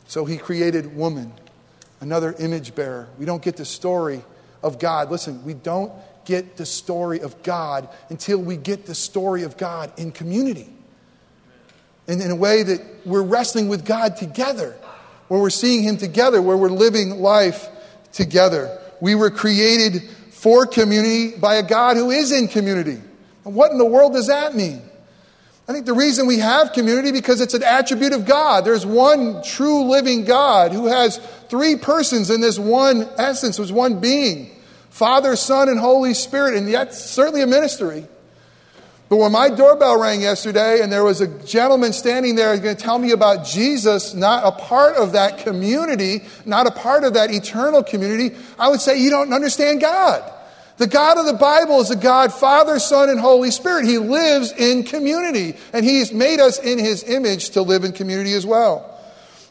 So 0.07 0.25
he 0.25 0.37
created 0.37 0.95
woman, 0.95 1.33
another 2.01 2.35
image 2.37 2.75
bearer. 2.75 3.07
We 3.17 3.25
don't 3.25 3.41
get 3.41 3.57
the 3.57 3.65
story 3.65 4.21
of 4.61 4.77
God. 4.77 5.09
Listen, 5.09 5.43
we 5.43 5.55
don't 5.55 5.91
get 6.23 6.57
the 6.57 6.65
story 6.65 7.19
of 7.19 7.41
God 7.41 7.89
until 8.09 8.37
we 8.37 8.57
get 8.57 8.85
the 8.85 8.95
story 8.95 9.41
of 9.41 9.57
God 9.57 9.91
in 9.97 10.11
community 10.11 10.74
in, 12.07 12.21
in 12.21 12.31
a 12.31 12.35
way 12.35 12.63
that 12.63 12.81
we're 13.05 13.23
wrestling 13.23 13.67
with 13.67 13.85
God 13.85 14.17
together, 14.17 14.75
where 15.27 15.39
we're 15.39 15.49
seeing 15.49 15.83
Him 15.83 15.97
together, 15.97 16.41
where 16.41 16.57
we're 16.57 16.69
living 16.69 17.21
life 17.21 17.67
together. 18.13 18.79
We 19.01 19.15
were 19.15 19.29
created 19.29 20.03
for 20.31 20.65
community 20.65 21.35
by 21.37 21.55
a 21.55 21.63
God 21.63 21.97
who 21.97 22.11
is 22.11 22.31
in 22.31 22.47
community. 22.47 23.01
And 23.43 23.55
what 23.55 23.71
in 23.71 23.77
the 23.77 23.85
world 23.85 24.13
does 24.13 24.27
that 24.27 24.55
mean? 24.55 24.81
I 25.67 25.73
think 25.73 25.87
the 25.87 25.93
reason 25.93 26.27
we 26.27 26.39
have 26.39 26.73
community 26.73 27.11
because 27.11 27.41
it's 27.41 27.55
an 27.55 27.63
attribute 27.63 28.13
of 28.13 28.25
God. 28.25 28.65
There's 28.65 28.85
one 28.85 29.41
true 29.41 29.89
living 29.89 30.23
God 30.23 30.71
who 30.71 30.85
has 30.85 31.17
three 31.49 31.75
persons 31.75 32.29
in 32.29 32.39
this 32.39 32.59
one 32.59 33.09
essence, 33.17 33.57
was 33.57 33.71
one 33.71 33.99
being. 33.99 34.51
Father, 34.91 35.35
Son, 35.35 35.67
and 35.67 35.79
Holy 35.79 36.13
Spirit, 36.13 36.55
and 36.55 36.71
that's 36.71 37.03
certainly 37.03 37.41
a 37.41 37.47
ministry. 37.47 38.07
But 39.07 39.17
when 39.17 39.31
my 39.31 39.49
doorbell 39.49 39.99
rang 39.99 40.21
yesterday 40.21 40.81
and 40.81 40.91
there 40.91 41.03
was 41.03 41.21
a 41.21 41.27
gentleman 41.45 41.93
standing 41.93 42.35
there 42.35 42.57
going 42.57 42.75
to 42.75 42.81
tell 42.81 42.97
me 42.97 43.11
about 43.11 43.45
Jesus, 43.45 44.15
not 44.15 44.43
a 44.45 44.51
part 44.51 44.95
of 44.95 45.11
that 45.11 45.39
community, 45.39 46.21
not 46.43 46.65
a 46.65 46.71
part 46.71 47.03
of 47.03 47.13
that 47.13 47.31
eternal 47.31 47.83
community, 47.83 48.35
I 48.57 48.69
would 48.69 48.81
say, 48.81 48.97
You 48.99 49.11
don't 49.11 49.31
understand 49.31 49.81
God. 49.81 50.31
The 50.77 50.87
God 50.87 51.17
of 51.17 51.25
the 51.25 51.33
Bible 51.33 51.79
is 51.79 51.91
a 51.91 51.95
God, 51.95 52.33
Father, 52.33 52.79
Son, 52.79 53.09
and 53.09 53.19
Holy 53.19 53.51
Spirit. 53.51 53.85
He 53.85 53.97
lives 53.97 54.51
in 54.51 54.83
community, 54.83 55.55
and 55.71 55.85
He's 55.85 56.11
made 56.11 56.39
us 56.39 56.59
in 56.59 56.79
His 56.79 57.03
image 57.03 57.51
to 57.51 57.61
live 57.61 57.83
in 57.83 57.91
community 57.91 58.33
as 58.33 58.45
well. 58.45 58.91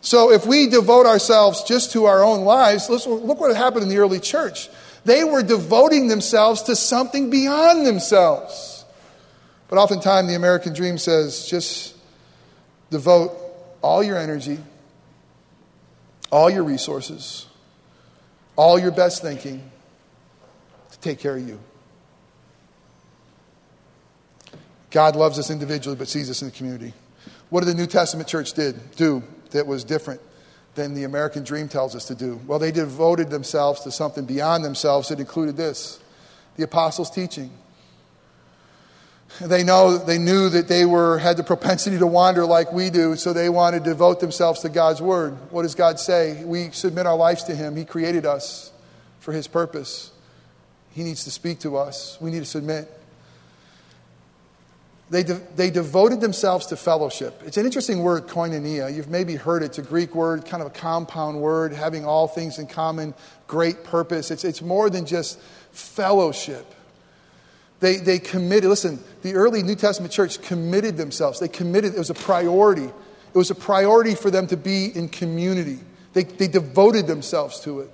So 0.01 0.33
if 0.33 0.45
we 0.45 0.67
devote 0.67 1.07
ourselves 1.07 1.63
just 1.63 1.93
to 1.93 2.05
our 2.07 2.23
own 2.23 2.43
lives, 2.43 2.91
look 2.91 3.41
what 3.41 3.57
happened 3.57 3.85
in 3.85 3.89
the 3.89 3.99
early 3.99 4.21
church. 4.21 4.69
They 5.07 5.25
were 5.25 5.43
devoting 5.43 6.09
themselves 6.09 6.63
to 6.63 6.77
something 6.77 7.31
beyond 7.31 7.87
themselves. 7.87 8.74
But 9.75 9.81
oftentimes 9.81 10.29
the 10.29 10.37
American 10.37 10.73
dream 10.73 10.99
says 10.99 11.49
just 11.49 11.97
devote 12.91 13.37
all 13.83 14.05
your 14.05 14.17
energy, 14.17 14.59
all 16.31 16.49
your 16.49 16.63
resources, 16.63 17.47
all 18.55 18.79
your 18.79 18.93
best 18.93 19.21
thinking 19.21 19.69
to 20.93 20.99
take 21.01 21.19
care 21.19 21.37
of 21.37 21.49
you. 21.49 21.59
God 24.93 25.17
loves 25.17 25.41
us 25.41 25.51
individually, 25.51 25.97
but 25.97 26.07
sees 26.07 26.31
us 26.31 26.41
in 26.41 26.51
the 26.51 26.55
community. 26.55 26.95
What 27.51 27.65
did 27.65 27.71
the 27.71 27.75
New 27.75 27.89
Testament 27.89 28.29
church 28.29 28.53
did 28.53 28.93
do 28.93 29.25
that 29.51 29.67
was 29.67 29.83
different 29.83 30.21
than 30.77 30.95
the 30.95 31.03
American 31.03 31.43
dream 31.43 31.67
tells 31.67 31.97
us 31.97 32.05
to 32.05 32.15
do? 32.15 32.41
Well, 32.47 32.61
they 32.61 32.71
devoted 32.71 33.29
themselves 33.29 33.81
to 33.81 33.91
something 33.91 34.25
beyond 34.25 34.65
themselves 34.65 35.09
that 35.09 35.19
included 35.19 35.57
this 35.57 35.99
the 36.55 36.63
apostles' 36.63 37.11
teaching. 37.11 37.51
They 39.41 39.65
know 39.65 39.99
they 39.99 40.19
knew 40.19 40.49
that 40.49 40.69
they 40.69 40.87
were 40.87 41.19
had 41.19 41.37
the 41.37 41.43
propensity 41.43 41.99
to 41.99 42.07
wander 42.07 42.47
like 42.47 42.73
we 42.73 42.91
do, 42.91 43.17
so 43.17 43.33
they 43.33 43.49
wanted 43.49 43.85
to 43.85 43.91
devote 43.91 44.21
themselves 44.21 44.61
to 44.61 44.69
God's 44.69 45.03
word. 45.03 45.37
What 45.51 45.63
does 45.63 45.75
God 45.75 45.99
say? 45.99 46.45
We 46.45 46.71
submit 46.71 47.07
our 47.07 47.17
lives 47.17 47.45
to 47.45 47.55
Him. 47.55 47.75
He 47.75 47.85
created 47.85 48.27
us 48.27 48.71
for 49.19 49.33
His 49.33 49.49
purpose. 49.49 50.13
He 50.93 51.03
needs 51.03 51.25
to 51.25 51.33
speak 51.33 51.59
to 51.61 51.77
us. 51.77 52.17
We 52.21 52.31
need 52.31 52.41
to 52.41 52.45
submit. 52.45 52.89
They, 55.11 55.23
de- 55.23 55.41
they 55.57 55.71
devoted 55.71 56.21
themselves 56.21 56.67
to 56.67 56.77
fellowship. 56.77 57.43
It's 57.45 57.57
an 57.57 57.67
interesting 57.67 58.03
word, 58.03 58.27
koinonia. 58.27 58.95
You've 58.95 59.11
maybe 59.11 59.35
heard 59.35 59.63
it. 59.63 59.67
It's 59.67 59.79
a 59.79 59.83
Greek 59.83 60.15
word, 60.15 60.47
kind 60.47 60.63
of 60.63 60.69
a 60.69 60.71
compound 60.71 61.41
word, 61.41 61.73
having 61.73 62.05
all 62.07 62.27
things 62.27 62.59
in 62.59 62.67
common, 62.67 63.13
great 63.47 63.85
purpose. 63.85 64.31
It's, 64.31 64.45
it's 64.45 64.63
more 64.63 64.89
than 64.89 65.05
just 65.05 65.41
fellowship. 65.73 66.75
They, 67.85 67.97
they 67.97 68.19
committed, 68.19 68.71
listen, 68.71 68.99
the 69.21 69.35
early 69.35 69.63
New 69.63 69.75
Testament 69.75 70.11
church 70.11 70.41
committed 70.41 70.97
themselves. 70.97 71.39
They 71.39 71.49
committed, 71.49 71.95
it 71.95 71.99
was 71.99 72.09
a 72.09 72.15
priority. 72.15 72.87
It 72.87 73.35
was 73.35 73.51
a 73.51 73.55
priority 73.55 74.15
for 74.15 74.31
them 74.31 74.47
to 74.47 74.57
be 74.57 74.87
in 74.87 75.11
community. 75.11 75.81
They, 76.15 76.25
they 76.25 76.49
devoted 76.49 77.07
themselves 77.07 77.61
to 77.61 77.81
it. 77.81 77.91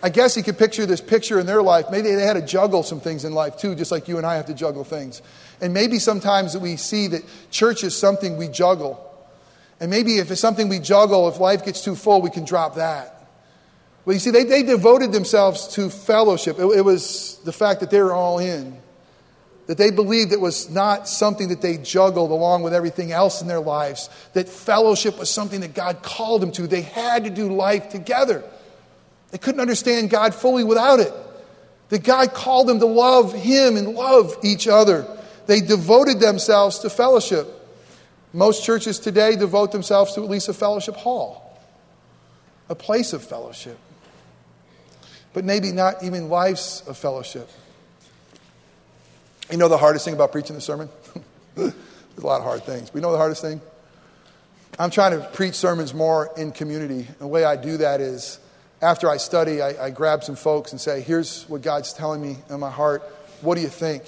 I 0.00 0.10
guess 0.10 0.36
you 0.36 0.44
could 0.44 0.58
picture 0.58 0.86
this 0.86 1.00
picture 1.00 1.40
in 1.40 1.46
their 1.46 1.60
life. 1.60 1.86
Maybe 1.90 2.14
they 2.14 2.22
had 2.22 2.34
to 2.34 2.46
juggle 2.46 2.84
some 2.84 3.00
things 3.00 3.24
in 3.24 3.32
life 3.32 3.56
too, 3.56 3.74
just 3.74 3.90
like 3.90 4.06
you 4.06 4.16
and 4.16 4.24
I 4.24 4.36
have 4.36 4.46
to 4.46 4.54
juggle 4.54 4.84
things. 4.84 5.20
And 5.60 5.74
maybe 5.74 5.98
sometimes 5.98 6.56
we 6.56 6.76
see 6.76 7.08
that 7.08 7.24
church 7.50 7.82
is 7.82 7.98
something 7.98 8.36
we 8.36 8.46
juggle. 8.46 9.04
And 9.80 9.90
maybe 9.90 10.18
if 10.18 10.30
it's 10.30 10.40
something 10.40 10.68
we 10.68 10.78
juggle, 10.78 11.28
if 11.28 11.40
life 11.40 11.64
gets 11.64 11.82
too 11.82 11.96
full, 11.96 12.22
we 12.22 12.30
can 12.30 12.44
drop 12.44 12.76
that. 12.76 13.28
Well, 14.04 14.14
you 14.14 14.20
see, 14.20 14.30
they, 14.30 14.44
they 14.44 14.62
devoted 14.62 15.10
themselves 15.10 15.66
to 15.74 15.90
fellowship. 15.90 16.60
It, 16.60 16.66
it 16.66 16.84
was 16.84 17.40
the 17.44 17.52
fact 17.52 17.80
that 17.80 17.90
they 17.90 18.00
were 18.00 18.12
all 18.12 18.38
in. 18.38 18.80
That 19.66 19.78
they 19.78 19.90
believed 19.90 20.32
it 20.32 20.40
was 20.40 20.68
not 20.68 21.08
something 21.08 21.48
that 21.48 21.62
they 21.62 21.78
juggled 21.78 22.30
along 22.30 22.62
with 22.62 22.74
everything 22.74 23.12
else 23.12 23.42
in 23.42 23.48
their 23.48 23.60
lives. 23.60 24.10
That 24.32 24.48
fellowship 24.48 25.18
was 25.18 25.30
something 25.30 25.60
that 25.60 25.72
God 25.74 26.02
called 26.02 26.42
them 26.42 26.50
to. 26.52 26.66
They 26.66 26.82
had 26.82 27.24
to 27.24 27.30
do 27.30 27.52
life 27.54 27.88
together. 27.88 28.42
They 29.30 29.38
couldn't 29.38 29.60
understand 29.60 30.10
God 30.10 30.34
fully 30.34 30.64
without 30.64 31.00
it. 31.00 31.12
That 31.90 32.02
God 32.02 32.34
called 32.34 32.68
them 32.68 32.80
to 32.80 32.86
love 32.86 33.32
Him 33.32 33.76
and 33.76 33.94
love 33.94 34.36
each 34.42 34.66
other. 34.66 35.06
They 35.46 35.60
devoted 35.60 36.20
themselves 36.20 36.80
to 36.80 36.90
fellowship. 36.90 37.46
Most 38.32 38.64
churches 38.64 38.98
today 38.98 39.36
devote 39.36 39.72
themselves 39.72 40.14
to 40.14 40.22
at 40.22 40.30
least 40.30 40.48
a 40.48 40.54
fellowship 40.54 40.96
hall, 40.96 41.60
a 42.68 42.74
place 42.74 43.12
of 43.12 43.22
fellowship, 43.22 43.78
but 45.34 45.44
maybe 45.44 45.70
not 45.70 46.02
even 46.02 46.28
lives 46.28 46.82
of 46.86 46.96
fellowship. 46.96 47.48
You 49.52 49.58
know 49.58 49.68
the 49.68 49.76
hardest 49.76 50.06
thing 50.06 50.14
about 50.14 50.32
preaching 50.32 50.56
the 50.56 50.62
sermon? 50.62 50.88
There's 51.56 51.74
a 52.16 52.26
lot 52.26 52.38
of 52.38 52.44
hard 52.44 52.64
things. 52.64 52.94
We 52.94 53.02
know 53.02 53.12
the 53.12 53.18
hardest 53.18 53.42
thing? 53.42 53.60
I'm 54.78 54.88
trying 54.88 55.12
to 55.12 55.28
preach 55.34 55.56
sermons 55.56 55.92
more 55.92 56.30
in 56.38 56.52
community. 56.52 57.06
And 57.06 57.18
the 57.18 57.26
way 57.26 57.44
I 57.44 57.56
do 57.56 57.76
that 57.76 58.00
is 58.00 58.38
after 58.80 59.10
I 59.10 59.18
study, 59.18 59.60
I, 59.60 59.88
I 59.88 59.90
grab 59.90 60.24
some 60.24 60.36
folks 60.36 60.72
and 60.72 60.80
say, 60.80 61.02
Here's 61.02 61.44
what 61.50 61.60
God's 61.60 61.92
telling 61.92 62.22
me 62.22 62.38
in 62.48 62.60
my 62.60 62.70
heart. 62.70 63.02
What 63.42 63.56
do 63.56 63.60
you 63.60 63.68
think? 63.68 64.04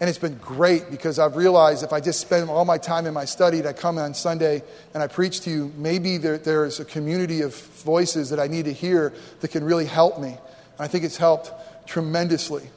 And 0.00 0.08
it's 0.08 0.18
been 0.18 0.38
great 0.38 0.90
because 0.90 1.18
I've 1.18 1.36
realized 1.36 1.84
if 1.84 1.92
I 1.92 2.00
just 2.00 2.20
spend 2.20 2.48
all 2.48 2.64
my 2.64 2.78
time 2.78 3.04
in 3.04 3.12
my 3.12 3.26
study 3.26 3.58
and 3.58 3.68
I 3.68 3.74
come 3.74 3.98
on 3.98 4.14
Sunday 4.14 4.62
and 4.94 5.02
I 5.02 5.08
preach 5.08 5.42
to 5.42 5.50
you, 5.50 5.72
maybe 5.76 6.16
there, 6.16 6.38
there's 6.38 6.80
a 6.80 6.86
community 6.86 7.42
of 7.42 7.54
voices 7.54 8.30
that 8.30 8.40
I 8.40 8.46
need 8.46 8.64
to 8.64 8.72
hear 8.72 9.12
that 9.40 9.48
can 9.48 9.62
really 9.62 9.84
help 9.84 10.18
me. 10.18 10.28
And 10.28 10.80
I 10.80 10.88
think 10.88 11.04
it's 11.04 11.18
helped 11.18 11.52
tremendously. 11.86 12.70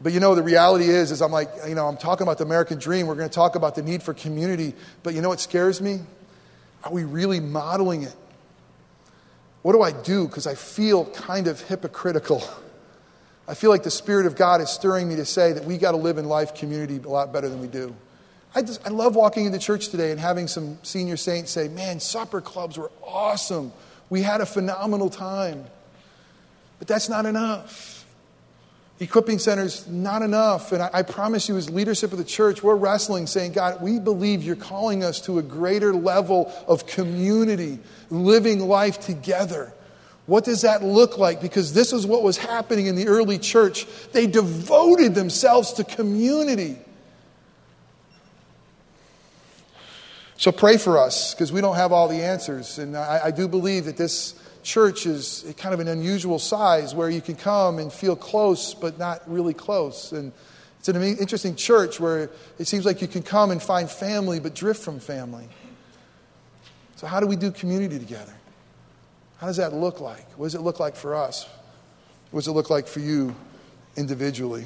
But 0.00 0.12
you 0.12 0.20
know, 0.20 0.34
the 0.34 0.42
reality 0.42 0.84
is, 0.84 1.10
is 1.10 1.22
I'm 1.22 1.32
like, 1.32 1.48
you 1.66 1.74
know, 1.74 1.86
I'm 1.86 1.96
talking 1.96 2.26
about 2.26 2.38
the 2.38 2.44
American 2.44 2.78
dream. 2.78 3.06
We're 3.06 3.14
going 3.14 3.28
to 3.28 3.34
talk 3.34 3.54
about 3.54 3.74
the 3.74 3.82
need 3.82 4.02
for 4.02 4.12
community. 4.12 4.74
But 5.02 5.14
you 5.14 5.22
know 5.22 5.28
what 5.28 5.40
scares 5.40 5.80
me? 5.80 6.00
Are 6.84 6.92
we 6.92 7.04
really 7.04 7.40
modeling 7.40 8.02
it? 8.02 8.14
What 9.62 9.72
do 9.72 9.82
I 9.82 9.90
do? 9.90 10.26
Because 10.28 10.46
I 10.46 10.54
feel 10.54 11.06
kind 11.06 11.48
of 11.48 11.60
hypocritical. 11.62 12.42
I 13.48 13.54
feel 13.54 13.70
like 13.70 13.82
the 13.82 13.90
Spirit 13.90 14.26
of 14.26 14.36
God 14.36 14.60
is 14.60 14.70
stirring 14.70 15.08
me 15.08 15.16
to 15.16 15.24
say 15.24 15.52
that 15.52 15.64
we 15.64 15.78
got 15.78 15.92
to 15.92 15.96
live 15.96 16.18
in 16.18 16.26
life 16.26 16.54
community 16.54 17.00
a 17.04 17.08
lot 17.08 17.32
better 17.32 17.48
than 17.48 17.60
we 17.60 17.68
do. 17.68 17.94
I, 18.54 18.62
just, 18.62 18.84
I 18.86 18.90
love 18.90 19.16
walking 19.16 19.46
into 19.46 19.58
church 19.58 19.88
today 19.88 20.10
and 20.10 20.20
having 20.20 20.46
some 20.46 20.78
senior 20.82 21.16
saints 21.16 21.50
say, 21.50 21.68
Man, 21.68 22.00
supper 22.00 22.40
clubs 22.40 22.78
were 22.78 22.90
awesome. 23.02 23.72
We 24.08 24.22
had 24.22 24.40
a 24.40 24.46
phenomenal 24.46 25.10
time. 25.10 25.64
But 26.78 26.88
that's 26.88 27.08
not 27.08 27.26
enough. 27.26 27.95
Equipping 28.98 29.38
centers, 29.38 29.86
not 29.86 30.22
enough. 30.22 30.72
And 30.72 30.82
I, 30.82 30.90
I, 30.94 31.02
promise 31.02 31.50
you, 31.50 31.56
as 31.58 31.68
leadership 31.68 32.12
of 32.12 32.18
the 32.18 32.24
church, 32.24 32.62
we're 32.62 32.76
wrestling 32.76 33.26
saying, 33.26 33.52
God, 33.52 33.82
we 33.82 33.98
believe 33.98 34.42
you're 34.42 34.56
calling 34.56 35.04
us 35.04 35.20
to 35.22 35.38
a 35.38 35.42
greater 35.42 35.92
level 35.92 36.50
of 36.66 36.86
community, 36.86 37.78
living 38.08 38.60
life 38.60 38.98
together. 39.00 39.74
What 40.24 40.44
does 40.44 40.62
that 40.62 40.82
look 40.82 41.18
like? 41.18 41.42
Because 41.42 41.74
this 41.74 41.92
is 41.92 42.06
what 42.06 42.22
was 42.22 42.38
happening 42.38 42.86
in 42.86 42.96
the 42.96 43.06
early 43.06 43.38
church. 43.38 43.86
They 44.12 44.26
devoted 44.26 45.14
themselves 45.14 45.74
to 45.74 45.84
community. 45.84 46.78
So 50.38 50.52
pray 50.52 50.78
for 50.78 50.98
us 50.98 51.34
because 51.34 51.52
we 51.52 51.60
don't 51.60 51.76
have 51.76 51.92
all 51.92 52.08
the 52.08 52.22
answers. 52.22 52.78
And 52.78 52.96
I, 52.96 53.26
I 53.26 53.30
do 53.30 53.46
believe 53.46 53.84
that 53.84 53.96
this 53.96 54.34
church 54.66 55.06
is 55.06 55.44
kind 55.56 55.72
of 55.72 55.80
an 55.80 55.88
unusual 55.88 56.38
size 56.38 56.94
where 56.94 57.08
you 57.08 57.22
can 57.22 57.36
come 57.36 57.78
and 57.78 57.92
feel 57.92 58.16
close, 58.16 58.74
but 58.74 58.98
not 58.98 59.22
really 59.30 59.54
close. 59.54 60.12
And 60.12 60.32
it's 60.80 60.88
an 60.88 61.00
interesting 61.00 61.54
church 61.54 62.00
where 62.00 62.30
it 62.58 62.66
seems 62.66 62.84
like 62.84 63.00
you 63.00 63.08
can 63.08 63.22
come 63.22 63.52
and 63.52 63.62
find 63.62 63.88
family, 63.88 64.40
but 64.40 64.54
drift 64.54 64.82
from 64.82 64.98
family. 64.98 65.48
So, 66.96 67.06
how 67.06 67.20
do 67.20 67.26
we 67.26 67.36
do 67.36 67.50
community 67.52 67.98
together? 67.98 68.34
How 69.38 69.46
does 69.46 69.58
that 69.58 69.72
look 69.72 70.00
like? 70.00 70.26
What 70.36 70.46
does 70.46 70.54
it 70.54 70.62
look 70.62 70.80
like 70.80 70.96
for 70.96 71.14
us? 71.14 71.46
What 72.30 72.40
does 72.40 72.48
it 72.48 72.52
look 72.52 72.68
like 72.68 72.88
for 72.88 73.00
you 73.00 73.36
individually? 73.96 74.64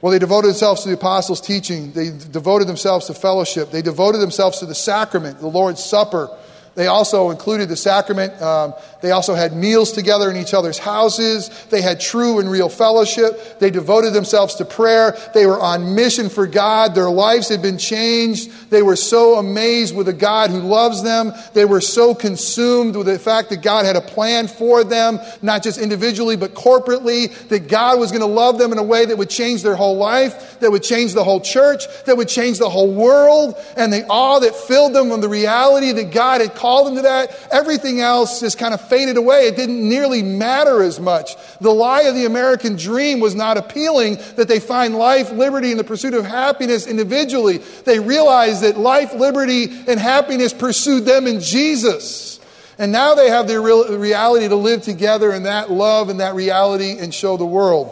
Well, 0.00 0.10
they 0.10 0.18
devoted 0.18 0.48
themselves 0.48 0.82
to 0.82 0.88
the 0.88 0.94
apostles' 0.94 1.40
teaching. 1.40 1.92
They 1.92 2.10
devoted 2.10 2.66
themselves 2.66 3.06
to 3.06 3.14
fellowship. 3.14 3.70
They 3.70 3.82
devoted 3.82 4.18
themselves 4.18 4.58
to 4.58 4.66
the 4.66 4.74
sacrament, 4.74 5.38
the 5.38 5.46
Lord's 5.46 5.84
Supper 5.84 6.36
They 6.74 6.86
also 6.86 7.30
included 7.30 7.68
the 7.68 7.76
sacrament. 7.76 8.40
Um, 8.40 8.74
they 9.02 9.10
also 9.10 9.34
had 9.34 9.54
meals 9.54 9.92
together 9.92 10.30
in 10.30 10.36
each 10.36 10.54
other's 10.54 10.78
houses. 10.78 11.50
They 11.70 11.82
had 11.82 12.00
true 12.00 12.38
and 12.38 12.50
real 12.50 12.68
fellowship. 12.68 13.58
They 13.58 13.70
devoted 13.70 14.12
themselves 14.12 14.54
to 14.56 14.64
prayer. 14.64 15.16
They 15.34 15.44
were 15.44 15.60
on 15.60 15.94
mission 15.94 16.28
for 16.28 16.46
God. 16.46 16.94
Their 16.94 17.10
lives 17.10 17.48
had 17.48 17.60
been 17.60 17.78
changed. 17.78 18.70
They 18.70 18.82
were 18.82 18.96
so 18.96 19.38
amazed 19.38 19.94
with 19.94 20.08
a 20.08 20.12
God 20.12 20.50
who 20.50 20.60
loves 20.60 21.02
them. 21.02 21.32
They 21.52 21.64
were 21.64 21.80
so 21.80 22.14
consumed 22.14 22.96
with 22.96 23.06
the 23.06 23.18
fact 23.18 23.50
that 23.50 23.60
God 23.60 23.84
had 23.84 23.96
a 23.96 24.00
plan 24.00 24.48
for 24.48 24.84
them, 24.84 25.18
not 25.42 25.62
just 25.62 25.78
individually, 25.78 26.36
but 26.36 26.54
corporately, 26.54 27.32
that 27.48 27.68
God 27.68 27.98
was 27.98 28.12
going 28.12 28.22
to 28.22 28.26
love 28.26 28.58
them 28.58 28.72
in 28.72 28.78
a 28.78 28.82
way 28.82 29.04
that 29.04 29.18
would 29.18 29.30
change 29.30 29.62
their 29.62 29.76
whole 29.76 29.96
life, 29.96 30.60
that 30.60 30.70
would 30.70 30.82
change 30.82 31.12
the 31.12 31.24
whole 31.24 31.40
church, 31.40 31.84
that 32.06 32.16
would 32.16 32.28
change 32.28 32.58
the 32.58 32.70
whole 32.70 32.92
world. 32.92 33.56
And 33.76 33.92
the 33.92 34.06
awe 34.06 34.38
that 34.38 34.54
filled 34.54 34.94
them 34.94 35.10
from 35.10 35.20
the 35.20 35.28
reality 35.28 35.92
that 35.92 36.12
God 36.12 36.40
had 36.40 36.54
called 36.62 36.86
them 36.86 36.94
to 36.94 37.02
that, 37.02 37.48
everything 37.50 38.00
else 38.00 38.38
just 38.38 38.56
kind 38.56 38.72
of 38.72 38.80
faded 38.88 39.16
away. 39.16 39.48
It 39.48 39.56
didn't 39.56 39.86
nearly 39.86 40.22
matter 40.22 40.80
as 40.80 41.00
much. 41.00 41.34
The 41.60 41.72
lie 41.72 42.02
of 42.02 42.14
the 42.14 42.24
American 42.24 42.76
dream 42.76 43.18
was 43.18 43.34
not 43.34 43.56
appealing 43.56 44.18
that 44.36 44.46
they 44.46 44.60
find 44.60 44.94
life, 44.94 45.32
liberty, 45.32 45.72
and 45.72 45.80
the 45.80 45.84
pursuit 45.84 46.14
of 46.14 46.24
happiness 46.24 46.86
individually. 46.86 47.58
They 47.58 47.98
realized 47.98 48.62
that 48.62 48.78
life, 48.78 49.12
liberty, 49.12 49.64
and 49.88 49.98
happiness 49.98 50.52
pursued 50.52 51.04
them 51.04 51.26
in 51.26 51.40
Jesus. 51.40 52.38
And 52.78 52.92
now 52.92 53.16
they 53.16 53.28
have 53.28 53.48
the 53.48 53.60
real 53.60 53.98
reality 53.98 54.46
to 54.46 54.56
live 54.56 54.82
together 54.82 55.32
in 55.32 55.42
that 55.42 55.68
love 55.68 56.10
and 56.10 56.20
that 56.20 56.36
reality 56.36 56.96
and 56.96 57.12
show 57.12 57.36
the 57.36 57.44
world 57.44 57.88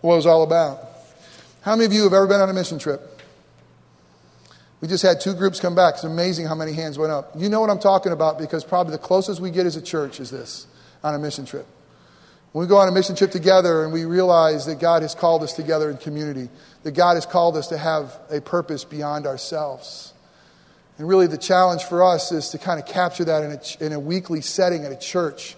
what 0.00 0.14
it 0.14 0.16
was 0.16 0.26
all 0.26 0.42
about. 0.42 0.80
How 1.60 1.76
many 1.76 1.86
of 1.86 1.92
you 1.92 2.02
have 2.02 2.12
ever 2.12 2.26
been 2.26 2.40
on 2.40 2.50
a 2.50 2.52
mission 2.52 2.80
trip? 2.80 3.11
We 4.82 4.88
just 4.88 5.04
had 5.04 5.20
two 5.20 5.34
groups 5.34 5.60
come 5.60 5.76
back. 5.76 5.94
It's 5.94 6.04
amazing 6.04 6.46
how 6.46 6.56
many 6.56 6.72
hands 6.72 6.98
went 6.98 7.12
up. 7.12 7.30
You 7.36 7.48
know 7.48 7.60
what 7.60 7.70
I'm 7.70 7.78
talking 7.78 8.10
about 8.10 8.36
because 8.36 8.64
probably 8.64 8.90
the 8.90 8.98
closest 8.98 9.40
we 9.40 9.52
get 9.52 9.64
as 9.64 9.76
a 9.76 9.80
church 9.80 10.18
is 10.18 10.28
this 10.28 10.66
on 11.04 11.14
a 11.14 11.20
mission 11.20 11.46
trip. 11.46 11.66
When 12.50 12.66
we 12.66 12.68
go 12.68 12.78
on 12.78 12.88
a 12.88 12.90
mission 12.90 13.14
trip 13.14 13.30
together 13.30 13.84
and 13.84 13.92
we 13.92 14.04
realize 14.04 14.66
that 14.66 14.80
God 14.80 15.02
has 15.02 15.14
called 15.14 15.44
us 15.44 15.52
together 15.52 15.88
in 15.88 15.98
community, 15.98 16.48
that 16.82 16.92
God 16.92 17.14
has 17.14 17.24
called 17.24 17.56
us 17.56 17.68
to 17.68 17.78
have 17.78 18.18
a 18.28 18.40
purpose 18.40 18.82
beyond 18.82 19.24
ourselves. 19.24 20.12
And 20.98 21.06
really, 21.06 21.28
the 21.28 21.38
challenge 21.38 21.84
for 21.84 22.02
us 22.02 22.32
is 22.32 22.48
to 22.48 22.58
kind 22.58 22.80
of 22.80 22.84
capture 22.84 23.24
that 23.24 23.44
in 23.44 23.52
a, 23.52 23.86
in 23.86 23.92
a 23.92 24.00
weekly 24.00 24.40
setting 24.40 24.84
at 24.84 24.90
a 24.90 24.98
church, 24.98 25.54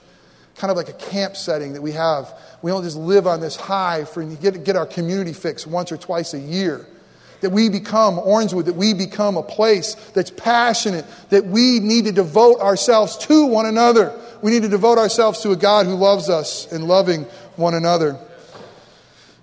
kind 0.56 0.70
of 0.70 0.76
like 0.76 0.90
a 0.90 0.92
camp 0.92 1.34
setting 1.34 1.72
that 1.72 1.82
we 1.82 1.92
have. 1.92 2.30
We 2.60 2.70
don't 2.70 2.84
just 2.84 2.98
live 2.98 3.26
on 3.26 3.40
this 3.40 3.56
high 3.56 4.04
for 4.04 4.22
get, 4.22 4.64
get 4.64 4.76
our 4.76 4.86
community 4.86 5.32
fix 5.32 5.66
once 5.66 5.90
or 5.90 5.96
twice 5.96 6.34
a 6.34 6.38
year 6.38 6.86
that 7.44 7.50
we 7.50 7.68
become 7.68 8.16
Orangewood, 8.16 8.64
that 8.64 8.74
we 8.74 8.94
become 8.94 9.36
a 9.36 9.42
place 9.42 9.96
that's 10.14 10.30
passionate, 10.30 11.04
that 11.28 11.44
we 11.44 11.78
need 11.78 12.06
to 12.06 12.12
devote 12.12 12.58
ourselves 12.58 13.18
to 13.18 13.44
one 13.44 13.66
another. 13.66 14.18
We 14.40 14.50
need 14.50 14.62
to 14.62 14.68
devote 14.68 14.96
ourselves 14.96 15.40
to 15.42 15.50
a 15.50 15.56
God 15.56 15.84
who 15.84 15.94
loves 15.94 16.30
us 16.30 16.72
and 16.72 16.88
loving 16.88 17.24
one 17.56 17.74
another. 17.74 18.18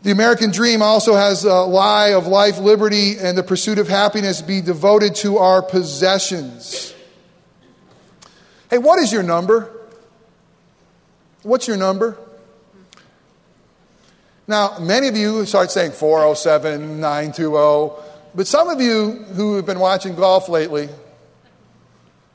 The 0.01 0.09
American 0.09 0.49
dream 0.49 0.81
also 0.81 1.13
has 1.13 1.45
a 1.45 1.53
lie 1.53 2.13
of 2.13 2.25
life, 2.25 2.57
liberty, 2.57 3.19
and 3.19 3.37
the 3.37 3.43
pursuit 3.43 3.77
of 3.77 3.87
happiness 3.87 4.41
be 4.41 4.61
devoted 4.61 5.13
to 5.17 5.37
our 5.37 5.61
possessions. 5.61 6.95
Hey, 8.71 8.79
what 8.79 8.97
is 8.97 9.13
your 9.13 9.21
number? 9.21 9.71
What's 11.43 11.67
your 11.67 11.77
number? 11.77 12.17
Now, 14.51 14.79
many 14.79 15.07
of 15.07 15.15
you 15.15 15.45
start 15.45 15.71
saying 15.71 15.93
407, 15.93 16.99
920, 16.99 18.03
but 18.35 18.47
some 18.47 18.67
of 18.67 18.81
you 18.81 19.11
who 19.11 19.55
have 19.55 19.65
been 19.65 19.79
watching 19.79 20.13
golf 20.13 20.49
lately 20.49 20.89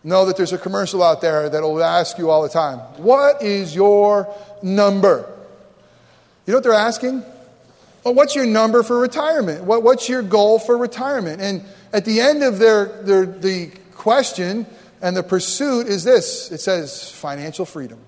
know 0.03 0.25
that 0.25 0.39
there's 0.39 0.55
a 0.55 0.57
commercial 0.57 1.03
out 1.03 1.21
there 1.21 1.51
that 1.51 1.61
will 1.61 1.85
ask 1.85 2.17
you 2.17 2.31
all 2.31 2.43
the 2.43 2.49
time, 2.49 2.79
What 2.97 3.43
is 3.43 3.75
your 3.75 4.35
number? 4.63 5.31
You 6.47 6.53
know 6.53 6.57
what 6.57 6.65
they're 6.65 6.73
asking? 6.73 7.23
Well, 8.03 8.15
what's 8.15 8.35
your 8.35 8.47
number 8.47 8.83
for 8.83 8.99
retirement? 8.99 9.65
What, 9.65 9.83
what's 9.83 10.09
your 10.09 10.23
goal 10.23 10.59
for 10.59 10.79
retirement? 10.79 11.43
And 11.43 11.67
at 11.93 12.07
the 12.07 12.23
end 12.23 12.43
of 12.43 12.59
their, 12.59 13.03
their, 13.03 13.27
the 13.27 13.73
question 13.93 14.65
and 15.03 15.15
the 15.15 15.23
pursuit 15.23 15.87
is 15.87 16.03
this 16.03 16.51
it 16.51 16.63
says 16.63 17.11
financial 17.11 17.67
freedom. 17.67 17.99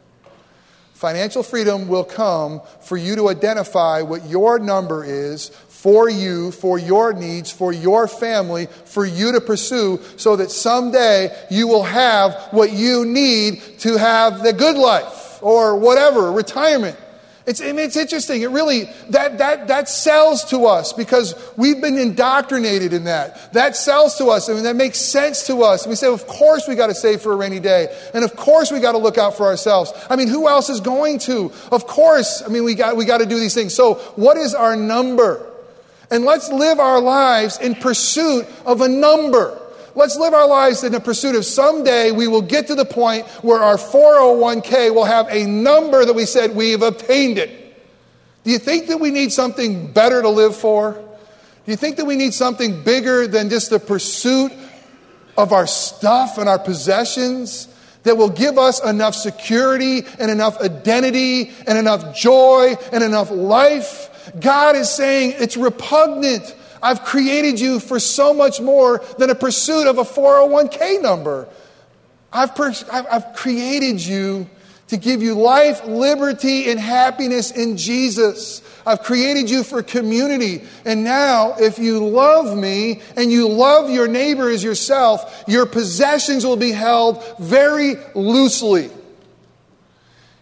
Financial 0.99 1.45
freedom 1.45 1.87
will 1.87 2.03
come 2.03 2.61
for 2.81 2.97
you 2.97 3.15
to 3.15 3.29
identify 3.29 4.03
what 4.03 4.29
your 4.29 4.59
number 4.59 5.05
is 5.05 5.51
for 5.69 6.11
you, 6.11 6.51
for 6.51 6.77
your 6.77 7.13
needs, 7.13 7.53
for 7.53 7.73
your 7.73 8.09
family, 8.09 8.67
for 8.67 9.07
you 9.07 9.31
to 9.31 9.41
pursue, 9.41 10.01
so 10.17 10.35
that 10.35 10.51
someday 10.51 11.31
you 11.53 11.69
will 11.69 11.85
have 11.85 12.49
what 12.51 12.73
you 12.73 13.07
need 13.07 13.63
to 13.79 13.97
have 13.97 14.43
the 14.43 14.53
good 14.53 14.77
life 14.77 15.41
or 15.41 15.77
whatever, 15.77 16.33
retirement. 16.33 16.99
It's, 17.49 17.63
it's 17.63 17.97
interesting. 17.97 18.43
It 18.43 18.51
really, 18.51 18.91
that, 19.09 19.39
that, 19.39 19.69
that 19.69 19.89
sells 19.89 20.45
to 20.51 20.67
us 20.67 20.93
because 20.93 21.35
we've 21.57 21.81
been 21.81 21.97
indoctrinated 21.97 22.93
in 22.93 23.05
that. 23.05 23.55
That 23.55 23.75
sells 23.75 24.19
to 24.19 24.27
us 24.27 24.51
and 24.51 24.67
that 24.67 24.77
makes 24.77 24.99
sense 24.99 25.47
to 25.47 25.63
us. 25.63 25.85
And 25.85 25.91
we 25.91 25.97
say, 25.97 26.09
of 26.09 26.27
course 26.27 26.69
we 26.69 26.75
got 26.75 26.89
to 26.89 26.95
save 26.95 27.23
for 27.23 27.33
a 27.33 27.37
rainy 27.37 27.59
day. 27.59 27.89
And 28.13 28.23
of 28.23 28.37
course 28.37 28.71
we 28.71 28.81
got 28.81 28.93
to 28.93 28.99
look 28.99 29.17
out 29.17 29.35
for 29.35 29.47
ourselves. 29.47 29.95
I 30.11 30.17
mean, 30.17 30.29
who 30.29 30.47
else 30.47 30.69
is 30.69 30.81
going 30.81 31.21
to? 31.21 31.51
Of 31.73 31.87
course, 31.87 32.43
I 32.45 32.49
mean, 32.49 32.65
we 32.65 32.75
got, 32.75 32.99
we 32.99 33.07
got 33.07 33.19
to 33.19 33.27
do 33.27 33.41
these 33.41 33.55
things. 33.55 33.73
So 33.73 33.95
what 34.17 34.37
is 34.37 34.55
our 34.55 34.77
number? 34.77 35.51
And 36.11 36.27
let's 36.27 36.51
live 36.51 36.79
our 36.79 37.01
lives 37.01 37.59
in 37.61 37.77
pursuit 37.77 38.47
of 38.67 38.83
a 38.83 38.89
number. 38.89 39.59
Let's 39.99 40.17
live 40.17 40.33
our 40.33 40.47
lives 40.47 40.85
in 40.85 40.93
the 40.93 41.01
pursuit 41.01 41.35
of 41.35 41.45
someday 41.45 42.13
we 42.13 42.29
will 42.29 42.41
get 42.41 42.69
to 42.69 42.77
the 42.77 42.85
point 42.85 43.27
where 43.43 43.59
our 43.59 43.77
401k 43.77 44.95
will 44.95 45.05
have 45.05 45.27
a 45.29 45.45
number 45.45 46.05
that 46.05 46.13
we 46.13 46.25
said 46.25 46.55
we've 46.55 46.83
obtained 46.83 47.37
it. 47.37 47.77
Do 48.45 48.53
you 48.53 48.61
think 48.61 48.87
that 48.87 48.99
we 48.99 49.11
need 49.11 49.33
something 49.33 49.93
better 49.93 50.23
to 50.23 50.29
live 50.29 50.55
for? 50.55 50.93
Do 50.93 51.73
you 51.73 51.75
think 51.75 51.97
that 51.97 52.05
we 52.05 52.15
need 52.15 52.33
something 52.33 52.85
bigger 52.85 53.27
than 53.27 53.51
just 53.51 53.71
the 53.71 53.81
pursuit 53.81 54.53
of 55.37 55.53
our 55.53 55.67
stuff 55.67 56.39
and 56.39 56.49
our 56.49 56.61
possessions 56.61 57.67
that 58.05 58.17
will 58.17 58.31
give 58.31 58.57
us 58.57 58.81
enough 58.85 59.17
security 59.17 60.05
and 60.21 60.31
enough 60.31 60.61
identity 60.61 61.51
and 61.67 61.77
enough 61.77 62.15
joy 62.15 62.77
and 62.93 63.03
enough 63.03 63.33
life? 63.33 64.33
God 64.39 64.77
is 64.77 64.89
saying 64.89 65.35
it's 65.39 65.57
repugnant 65.57 66.55
I've 66.83 67.05
created 67.05 67.61
you 67.61 67.81
for 67.81 67.99
so 68.01 68.33
much 68.33 68.61
more 68.61 69.03
than 69.19 69.31
a 69.31 69.35
pursuit 69.35 69.87
of 69.87 69.99
a 69.99 70.05
401k 70.05 71.03
number. 71.03 71.49
I've, 72.33 72.55
pers- 72.55 72.85
I've, 72.85 73.07
I've 73.11 73.35
created 73.35 74.05
you 74.05 74.49
to 74.88 74.97
give 74.97 75.23
you 75.23 75.35
life, 75.35 75.85
liberty, 75.87 76.71
and 76.71 76.81
happiness 76.81 77.51
in 77.51 77.77
Jesus. 77.77 78.62
I've 78.87 79.03
created 79.03 79.51
you 79.51 79.62
for 79.62 79.83
community. 79.83 80.62
And 80.85 81.05
now, 81.05 81.57
if 81.59 81.79
you 81.79 82.07
love 82.07 82.57
me 82.57 83.03
and 83.17 83.31
you 83.31 83.49
love 83.49 83.91
your 83.91 84.09
neighbor 84.09 84.49
as 84.49 84.64
yourself, 84.64 85.45
your 85.47 85.67
possessions 85.67 86.45
will 86.45 86.57
be 86.57 86.73
held 86.73 87.23
very 87.38 87.97
loosely. 88.14 88.91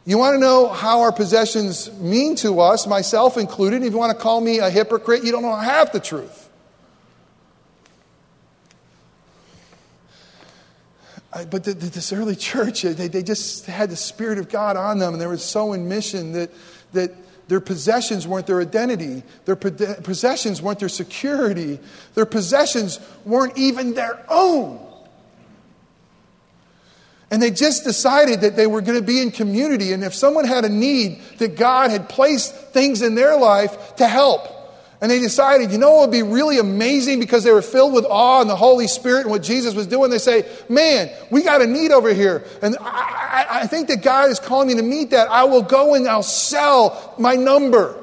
You 0.07 0.19
want 0.19 0.37
to 0.37 0.39
know 0.39 0.69
how 0.69 1.01
our 1.01 1.11
possessions 1.11 1.93
mean 1.95 2.37
to 2.37 2.61
us, 2.61 2.87
myself 2.87 3.37
included? 3.37 3.83
If 3.83 3.93
you 3.93 3.99
want 3.99 4.17
to 4.17 4.23
call 4.23 4.41
me 4.41 4.61
a 4.61 4.71
hypocrite, 4.71 5.25
you 5.25 5.33
don't 5.33 5.43
know 5.43 5.55
half 5.55 5.93
the 5.93 6.01
truth. 6.01 6.45
but 11.51 11.65
this 11.65 12.13
early 12.15 12.37
church, 12.37 12.85
uh, 12.85 12.95
they, 12.95 13.09
they 13.09 13.23
just 13.23 13.67
had 13.67 13.91
the 13.91 13.97
Spirit 13.97 14.39
of 14.39 14.49
God 14.49 14.77
on 14.77 14.99
them, 14.99 15.13
and 15.13 15.21
they 15.21 15.27
were 15.27 15.37
so 15.37 15.75
in 15.75 15.87
mission 15.87 16.33
that, 16.33 16.51
that 16.93 17.13
their 17.49 17.61
possessions 17.61 18.27
weren't 18.27 18.47
their 18.47 18.61
identity. 18.61 19.23
Their 19.45 19.57
possessions 19.57 20.63
weren't 20.63 20.79
their 20.79 20.89
security. 20.89 21.79
Their 22.15 22.27
possessions 22.27 23.01
weren't 23.25 23.59
even 23.59 23.95
their 23.95 24.25
own. 24.31 24.86
And 27.31 27.43
they 27.43 27.51
just 27.51 27.85
decided 27.85 28.43
that 28.43 28.55
they 28.55 28.67
were 28.67 28.81
going 28.81 28.99
to 28.99 29.05
be 29.05 29.21
in 29.21 29.33
community. 29.33 29.93
And 29.93 30.05
if 30.05 30.15
someone 30.15 30.45
had 30.45 30.65
a 30.65 30.69
need, 30.69 31.21
that 31.39 31.57
God 31.57 31.91
had 31.91 32.09
placed 32.09 32.55
things 32.55 33.03
in 33.03 33.17
their 33.17 33.37
life 33.37 33.97
to 33.97 34.07
help. 34.07 34.53
And 35.01 35.11
they 35.11 35.19
decided, 35.19 35.73
you 35.73 35.79
know 35.79 35.91
what 35.91 36.09
would 36.09 36.13
be 36.13 36.23
really 36.23 36.59
amazing 36.59 37.21
because 37.21 37.45
they 37.45 37.53
were 37.53 37.63
filled 37.63 37.93
with 37.93 38.07
awe 38.07 38.41
and 38.41 38.49
the 38.49 38.57
Holy 38.57 38.87
Spirit 38.87 39.23
and 39.23 39.31
what 39.31 39.43
Jesus 39.43 39.75
was 39.75 39.87
doing? 39.87 40.11
They 40.11 40.19
say, 40.19 40.49
man, 40.69 41.11
we 41.31 41.43
got 41.43 41.61
a 41.61 41.67
need 41.67 41.91
over 41.91 42.15
here. 42.15 42.45
And 42.63 42.77
I, 42.81 43.47
I, 43.51 43.61
I 43.61 43.67
think 43.67 43.89
that 43.89 44.03
God 44.03 44.31
is 44.31 44.41
calling 44.41 44.69
me 44.69 44.75
to 44.77 44.83
meet 44.83 45.11
that. 45.11 45.29
I 45.29 45.45
will 45.45 45.63
go 45.63 45.95
and 45.95 46.09
I'll 46.09 46.23
sell 46.23 47.15
my 47.19 47.35
number. 47.35 48.03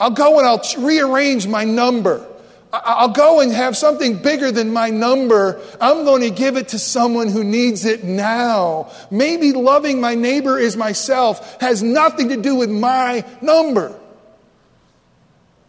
I'll 0.00 0.10
go 0.10 0.38
and 0.38 0.46
I'll 0.46 0.62
rearrange 0.78 1.46
my 1.46 1.64
number. 1.64 2.26
I'll 2.72 3.08
go 3.08 3.40
and 3.40 3.50
have 3.52 3.76
something 3.76 4.22
bigger 4.22 4.52
than 4.52 4.72
my 4.72 4.90
number. 4.90 5.60
I'm 5.80 6.04
going 6.04 6.22
to 6.22 6.30
give 6.30 6.56
it 6.56 6.68
to 6.68 6.78
someone 6.78 7.28
who 7.28 7.42
needs 7.42 7.84
it 7.84 8.04
now. 8.04 8.92
Maybe 9.10 9.52
loving 9.52 10.00
my 10.00 10.14
neighbor 10.14 10.58
as 10.58 10.76
myself 10.76 11.60
has 11.60 11.82
nothing 11.82 12.28
to 12.28 12.36
do 12.36 12.54
with 12.54 12.70
my 12.70 13.24
number. 13.42 13.98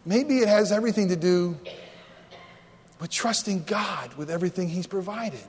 Maybe 0.04 0.38
it 0.38 0.48
has 0.48 0.70
everything 0.70 1.08
to 1.08 1.16
do 1.16 1.58
with 3.00 3.10
trusting 3.10 3.64
God 3.64 4.14
with 4.14 4.30
everything 4.30 4.68
He's 4.68 4.86
provided. 4.86 5.40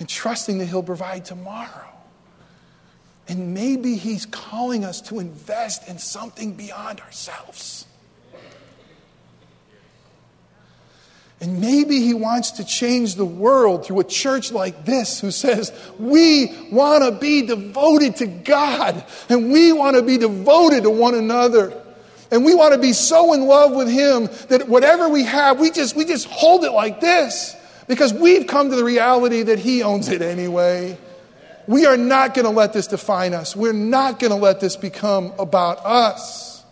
and 0.00 0.08
trusting 0.08 0.58
that 0.58 0.66
He'll 0.66 0.82
provide 0.82 1.24
tomorrow. 1.24 1.92
And 3.28 3.54
maybe 3.54 3.96
He's 3.96 4.26
calling 4.26 4.84
us 4.84 5.00
to 5.02 5.20
invest 5.20 5.88
in 5.88 5.98
something 5.98 6.54
beyond 6.54 7.00
ourselves. 7.00 7.85
And 11.40 11.60
maybe 11.60 12.00
he 12.00 12.14
wants 12.14 12.52
to 12.52 12.64
change 12.64 13.14
the 13.14 13.26
world 13.26 13.84
through 13.84 14.00
a 14.00 14.04
church 14.04 14.52
like 14.52 14.86
this 14.86 15.20
who 15.20 15.30
says, 15.30 15.70
we 15.98 16.56
want 16.72 17.04
to 17.04 17.12
be 17.12 17.42
devoted 17.42 18.16
to 18.16 18.26
God 18.26 19.04
and 19.28 19.52
we 19.52 19.72
want 19.72 19.96
to 19.96 20.02
be 20.02 20.16
devoted 20.16 20.84
to 20.84 20.90
one 20.90 21.14
another. 21.14 21.82
And 22.30 22.44
we 22.44 22.54
want 22.54 22.72
to 22.72 22.80
be 22.80 22.92
so 22.94 23.34
in 23.34 23.46
love 23.46 23.72
with 23.72 23.88
him 23.88 24.28
that 24.48 24.66
whatever 24.66 25.08
we 25.08 25.24
have, 25.24 25.60
we 25.60 25.70
just, 25.70 25.94
we 25.94 26.06
just 26.06 26.26
hold 26.26 26.64
it 26.64 26.72
like 26.72 27.00
this 27.00 27.54
because 27.86 28.14
we've 28.14 28.46
come 28.46 28.70
to 28.70 28.76
the 28.76 28.84
reality 28.84 29.42
that 29.42 29.58
he 29.58 29.82
owns 29.82 30.08
it 30.08 30.22
anyway. 30.22 30.98
We 31.68 31.84
are 31.84 31.98
not 31.98 32.32
going 32.34 32.46
to 32.46 32.50
let 32.50 32.72
this 32.72 32.86
define 32.86 33.34
us. 33.34 33.54
We're 33.54 33.72
not 33.74 34.18
going 34.18 34.30
to 34.30 34.38
let 34.38 34.60
this 34.60 34.74
become 34.74 35.32
about 35.38 35.84
us 35.84 36.64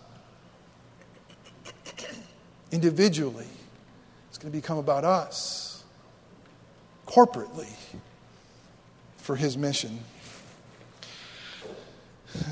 individually 2.72 3.46
going 4.44 4.52
to 4.52 4.58
become 4.58 4.76
about 4.76 5.04
us 5.04 5.82
corporately 7.06 7.72
for 9.16 9.36
his 9.36 9.56
mission. 9.56 10.00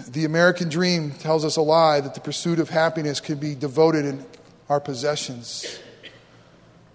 The 0.09 0.24
American 0.24 0.70
dream 0.70 1.11
tells 1.11 1.44
us 1.44 1.59
a 1.59 1.61
lie 1.61 2.00
that 2.00 2.14
the 2.14 2.20
pursuit 2.22 2.61
of 2.61 2.70
happiness 2.70 3.20
can 3.20 3.37
be 3.37 3.55
devoted 3.55 4.07
in 4.07 4.24
our 4.70 4.81
possessions. 4.81 5.81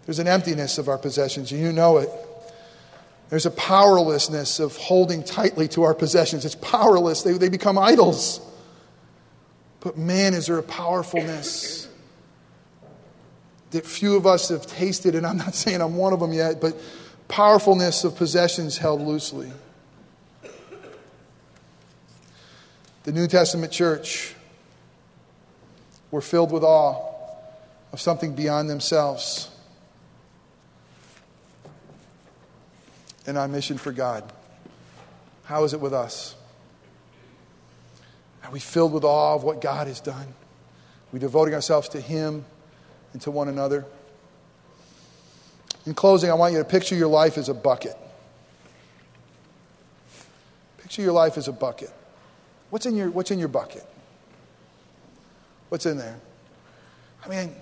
There's 0.08 0.18
an 0.18 0.28
emptiness 0.28 0.80
of 0.80 0.90
our 0.90 0.98
possessions, 0.98 1.52
and 1.52 1.62
you 1.62 1.72
know 1.72 1.98
it. 1.98 2.10
There's 3.30 3.46
a 3.46 3.52
powerlessness 3.52 4.60
of 4.60 4.76
holding 4.78 5.24
tightly 5.24 5.68
to 5.68 5.84
our 5.84 5.94
possessions. 5.94 6.44
It's 6.44 6.56
powerless, 6.56 7.22
they, 7.22 7.34
they 7.34 7.50
become 7.50 7.78
idols. 7.78 8.42
But 9.80 9.96
man, 9.96 10.34
is 10.34 10.48
there 10.48 10.58
a 10.58 10.64
powerfulness 10.64 11.87
that 13.72 13.86
few 13.86 14.16
of 14.16 14.26
us 14.26 14.50
have 14.50 14.66
tasted, 14.66 15.16
and 15.16 15.26
I'm 15.26 15.38
not 15.38 15.56
saying 15.56 15.82
I'm 15.82 15.96
one 15.96 16.14
of 16.14 16.20
them 16.20 16.34
yet, 16.34 16.62
but 16.62 16.80
powerfulness 17.28 18.04
of 18.04 18.16
possessions 18.16 18.78
held 18.78 19.02
loosely. 19.02 19.52
The 23.04 23.12
New 23.12 23.28
Testament 23.28 23.72
church 23.72 24.36
were 26.12 26.22
filled 26.22 26.52
with 26.52 26.64
awe 26.64 27.02
of 27.94 28.02
something 28.02 28.34
beyond 28.34 28.70
themselves 28.70 29.50
and 33.26 33.38
on 33.38 33.52
mission 33.52 33.78
for 33.78 33.92
God. 33.92 34.24
How 35.44 35.64
is 35.64 35.74
it 35.74 35.80
with 35.80 35.94
us? 35.94 36.36
Are 38.44 38.52
we 38.52 38.60
filled 38.60 38.94
with 38.94 39.04
awe 39.04 39.36
of 39.36 39.44
what 39.44 39.62
God 39.62 39.88
has 39.88 40.00
done? 40.00 40.28
Are 40.28 41.14
we 41.14 41.20
devoting 41.20 41.54
ourselves 41.54 41.90
to 41.90 42.02
Him? 42.02 42.46
And 43.14 43.22
to 43.22 43.32
one 43.32 43.48
another. 43.48 43.86
In 45.86 45.94
closing, 45.94 46.30
I 46.30 46.34
want 46.34 46.54
you 46.54 46.60
to 46.60 46.66
picture 46.66 46.96
your 46.96 47.08
life 47.08 47.38
as 47.38 47.50
a 47.50 47.54
bucket. 47.54 47.96
Picture 50.80 51.02
your 51.02 51.14
life 51.14 51.38
as 51.38 51.48
a 51.48 51.54
bucket. 51.54 51.92
What's 52.70 52.86
in 52.86 52.96
your, 52.96 53.10
what's 53.10 53.32
in 53.32 53.40
your 53.40 53.48
bucket? 53.48 53.86
What's 55.70 55.86
in 55.86 55.98
there? 55.98 56.20
I 57.26 57.30
mean, 57.30 57.56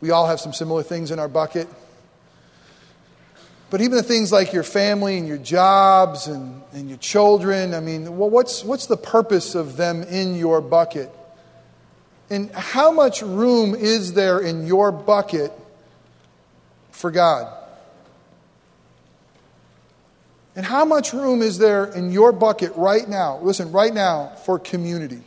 we 0.00 0.10
all 0.10 0.26
have 0.26 0.40
some 0.40 0.52
similar 0.52 0.82
things 0.82 1.10
in 1.10 1.18
our 1.18 1.28
bucket. 1.28 1.68
But 3.70 3.80
even 3.80 3.96
the 3.96 4.02
things 4.02 4.32
like 4.32 4.52
your 4.52 4.62
family 4.62 5.18
and 5.18 5.28
your 5.28 5.38
jobs 5.38 6.26
and, 6.26 6.62
and 6.72 6.88
your 6.88 6.98
children, 6.98 7.74
I 7.74 7.80
mean, 7.80 8.16
well, 8.16 8.30
what's, 8.30 8.64
what's 8.64 8.86
the 8.86 8.96
purpose 8.96 9.54
of 9.54 9.76
them 9.76 10.02
in 10.04 10.34
your 10.36 10.60
bucket? 10.60 11.12
And 12.30 12.50
how 12.50 12.90
much 12.90 13.22
room 13.22 13.74
is 13.74 14.12
there 14.12 14.40
in 14.40 14.66
your 14.66 14.92
bucket 14.92 15.52
for 16.90 17.10
God? 17.10 17.54
And 20.54 20.66
how 20.66 20.84
much 20.84 21.12
room 21.12 21.40
is 21.40 21.58
there 21.58 21.84
in 21.84 22.10
your 22.10 22.32
bucket 22.32 22.72
right 22.74 23.08
now? 23.08 23.38
Listen, 23.38 23.70
right 23.70 23.94
now, 23.94 24.32
for 24.44 24.58
community. 24.58 25.22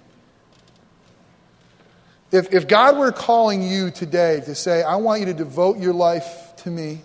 If, 2.32 2.54
if 2.54 2.68
God 2.68 2.98
were 2.98 3.12
calling 3.12 3.62
you 3.64 3.92
today 3.92 4.42
to 4.46 4.56
say, 4.56 4.84
I 4.84 4.98
want 4.98 5.22
you 5.22 5.28
to 5.28 5.34
devote 5.34 5.80
your 5.80 5.94
life 5.94 6.54
to 6.58 6.70
me, 6.70 7.02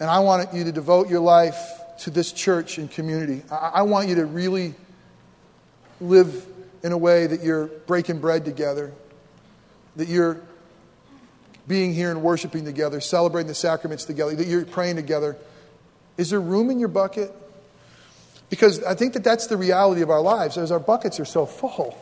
and 0.00 0.10
I 0.10 0.18
want 0.18 0.52
you 0.52 0.64
to 0.64 0.72
devote 0.72 1.08
your 1.08 1.20
life 1.20 1.56
to 2.00 2.10
this 2.10 2.32
church 2.32 2.78
and 2.78 2.90
community, 2.90 3.42
I, 3.50 3.70
I 3.74 3.82
want 3.82 4.08
you 4.08 4.16
to 4.16 4.26
really 4.26 4.74
live 6.00 6.46
in 6.84 6.92
a 6.92 6.98
way 6.98 7.26
that 7.26 7.42
you're 7.42 7.66
breaking 7.66 8.20
bread 8.20 8.44
together, 8.44 8.92
that 9.96 10.06
you're 10.06 10.40
being 11.66 11.94
here 11.94 12.10
and 12.10 12.22
worshiping 12.22 12.66
together, 12.66 13.00
celebrating 13.00 13.48
the 13.48 13.54
sacraments 13.54 14.04
together, 14.04 14.36
that 14.36 14.46
you're 14.46 14.66
praying 14.66 14.94
together. 14.94 15.34
Is 16.18 16.28
there 16.28 16.40
room 16.40 16.68
in 16.68 16.78
your 16.78 16.90
bucket? 16.90 17.34
Because 18.50 18.84
I 18.84 18.94
think 18.94 19.14
that 19.14 19.24
that's 19.24 19.46
the 19.46 19.56
reality 19.56 20.02
of 20.02 20.10
our 20.10 20.20
lives, 20.20 20.58
as 20.58 20.70
our 20.70 20.78
buckets 20.78 21.18
are 21.18 21.24
so 21.24 21.46
full. 21.46 21.98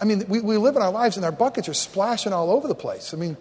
I 0.00 0.04
mean, 0.04 0.24
we, 0.28 0.40
we 0.40 0.56
live 0.56 0.76
in 0.76 0.82
our 0.82 0.92
lives 0.92 1.16
and 1.16 1.24
our 1.24 1.32
buckets 1.32 1.68
are 1.68 1.74
splashing 1.74 2.32
all 2.32 2.52
over 2.52 2.68
the 2.68 2.76
place. 2.76 3.12
I 3.12 3.16
mean, 3.16 3.36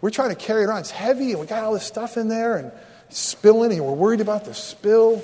we're 0.00 0.10
trying 0.10 0.30
to 0.30 0.34
carry 0.34 0.64
it 0.64 0.66
around. 0.66 0.80
It's 0.80 0.90
heavy 0.90 1.30
and 1.30 1.40
we 1.40 1.46
got 1.46 1.62
all 1.62 1.74
this 1.74 1.84
stuff 1.84 2.16
in 2.16 2.26
there 2.26 2.56
and 2.56 2.72
spilling 3.08 3.70
and 3.70 3.84
we're 3.84 3.92
worried 3.92 4.20
about 4.20 4.46
the 4.46 4.54
spill. 4.54 5.22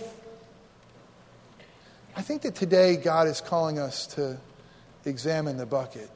I 2.16 2.22
think 2.22 2.42
that 2.42 2.54
today 2.54 2.94
God 2.96 3.26
is 3.26 3.40
calling 3.40 3.80
us 3.80 4.06
to 4.08 4.38
examine 5.06 5.56
the 5.56 5.66
bucket. 5.66 6.10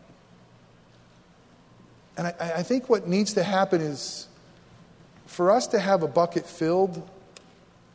And 2.16 2.26
I, 2.26 2.34
I 2.56 2.62
think 2.62 2.88
what 2.88 3.06
needs 3.06 3.34
to 3.34 3.42
happen 3.42 3.80
is 3.80 4.26
for 5.26 5.50
us 5.50 5.68
to 5.68 5.78
have 5.78 6.02
a 6.02 6.08
bucket 6.08 6.46
filled 6.46 7.08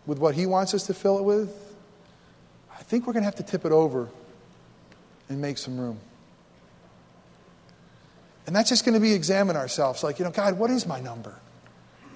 with 0.06 0.20
what 0.20 0.36
He 0.36 0.46
wants 0.46 0.74
us 0.74 0.86
to 0.88 0.94
fill 0.94 1.20
it 1.20 1.24
with, 1.24 1.76
I 2.72 2.84
think 2.84 3.08
we're 3.08 3.14
going 3.14 3.24
to 3.24 3.26
have 3.26 3.36
to 3.36 3.44
tip 3.44 3.66
it 3.66 3.72
over 3.72 4.10
and 5.30 5.42
make 5.42 5.58
some 5.58 5.80
room. 5.80 6.00
And 8.46 8.56
that's 8.56 8.70
just 8.70 8.86
going 8.86 8.94
to 8.94 9.00
be 9.00 9.14
examine 9.14 9.56
ourselves 9.56 10.04
like, 10.04 10.20
you 10.20 10.26
know, 10.26 10.32
God, 10.32 10.58
what 10.58 10.70
is 10.70 10.86
my 10.86 11.00
number? 11.00 11.36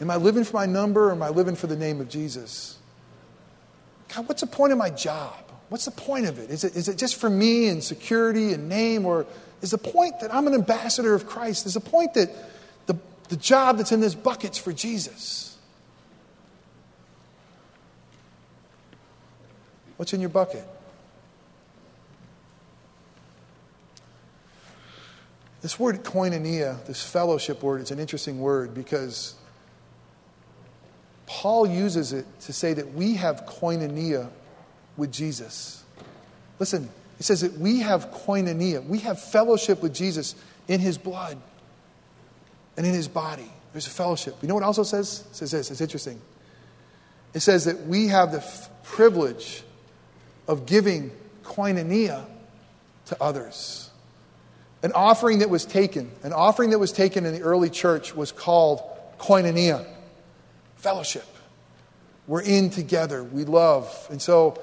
Am 0.02 0.12
I 0.12 0.18
living 0.18 0.44
for 0.44 0.58
my 0.58 0.66
number 0.66 1.08
or 1.08 1.12
am 1.12 1.24
I 1.24 1.30
living 1.30 1.56
for 1.56 1.68
the 1.68 1.76
name 1.76 2.02
of 2.02 2.10
Jesus? 2.10 2.78
God, 4.14 4.28
what's 4.28 4.42
the 4.42 4.48
point 4.48 4.72
of 4.72 4.78
my 4.78 4.90
job? 4.90 5.47
What's 5.70 5.86
the 5.86 5.92
point 5.92 6.26
of 6.28 6.40
it? 6.40 6.50
Is, 6.50 6.64
it? 6.64 6.76
is 6.76 6.88
it 6.88 6.98
just 6.98 7.16
for 7.18 7.30
me 7.30 7.68
and 7.68 7.84
security 7.84 8.54
and 8.54 8.70
name? 8.70 9.06
Or 9.06 9.26
is 9.62 9.72
the 9.72 9.78
point 9.78 10.20
that 10.22 10.34
I'm 10.34 10.48
an 10.48 10.54
ambassador 10.54 11.14
of 11.14 11.28
Christ? 11.28 11.66
Is 11.66 11.74
the 11.74 11.82
point 11.82 12.14
that 12.14 12.32
the, 12.86 12.98
the 13.30 13.36
job 13.36 13.78
that's 13.78 13.92
in 13.92 14.00
this 14.00 14.16
bucket's 14.16 14.58
for 14.58 14.72
Jesus? 14.72 15.58
What's 19.98 20.14
in 20.14 20.22
your 20.22 20.30
bucket? 20.30 20.66
This 25.62 25.80
word 25.80 26.04
koinonia, 26.04 26.86
this 26.86 27.04
fellowship 27.04 27.62
word, 27.62 27.82
is 27.82 27.92
an 27.92 28.00
interesting 28.00 28.40
word 28.40 28.74
because 28.74 29.34
Paul 31.26 31.68
uses 31.68 32.14
it 32.14 32.26
to 32.42 32.54
say 32.54 32.74
that 32.74 32.94
we 32.94 33.16
have 33.16 33.46
koinonia 33.46 34.30
with 34.98 35.12
Jesus. 35.12 35.84
Listen, 36.60 36.90
it 37.20 37.24
says 37.24 37.42
that 37.42 37.54
we 37.54 37.80
have 37.80 38.12
koinonia, 38.12 38.86
we 38.86 39.00
have 39.00 39.22
fellowship 39.22 39.82
with 39.82 39.94
Jesus 39.94 40.36
in 40.68 40.80
his 40.80 40.98
blood 40.98 41.38
and 42.76 42.86
in 42.86 42.94
his 42.94 43.08
body. 43.08 43.52
There's 43.74 43.88
a 43.88 43.92
fellowship. 43.92 44.36
You 44.42 44.48
know 44.48 44.56
what 44.56 44.64
it 44.64 44.68
also 44.68 44.84
says? 44.84 45.24
It 45.32 45.36
says 45.36 45.52
this, 45.52 45.72
it's 45.72 45.82
interesting. 45.82 46.20
It 47.34 47.42
says 47.42 47.66
that 47.66 47.86
we 47.86 48.08
have 48.08 48.32
the 48.32 48.40
f- 48.40 48.70
privilege 48.84 49.64
of 50.48 50.66
giving 50.66 51.12
koinonia 51.44 52.26
to 53.06 53.22
others. 53.22 53.90
An 54.84 54.92
offering 54.94 55.40
that 55.40 55.50
was 55.50 55.66
taken, 55.66 56.12
an 56.24 56.34
offering 56.34 56.70
that 56.70 56.80
was 56.80 56.92
taken 56.92 57.26
in 57.26 57.34
the 57.34 57.42
early 57.42 57.70
church 57.70 58.16
was 58.16 58.32
called 58.32 58.82
koinonia, 59.18 59.86
fellowship. 60.76 61.26
We're 62.28 62.42
in 62.42 62.70
together, 62.70 63.24
we 63.24 63.46
love. 63.46 64.08
And 64.10 64.22
so 64.22 64.62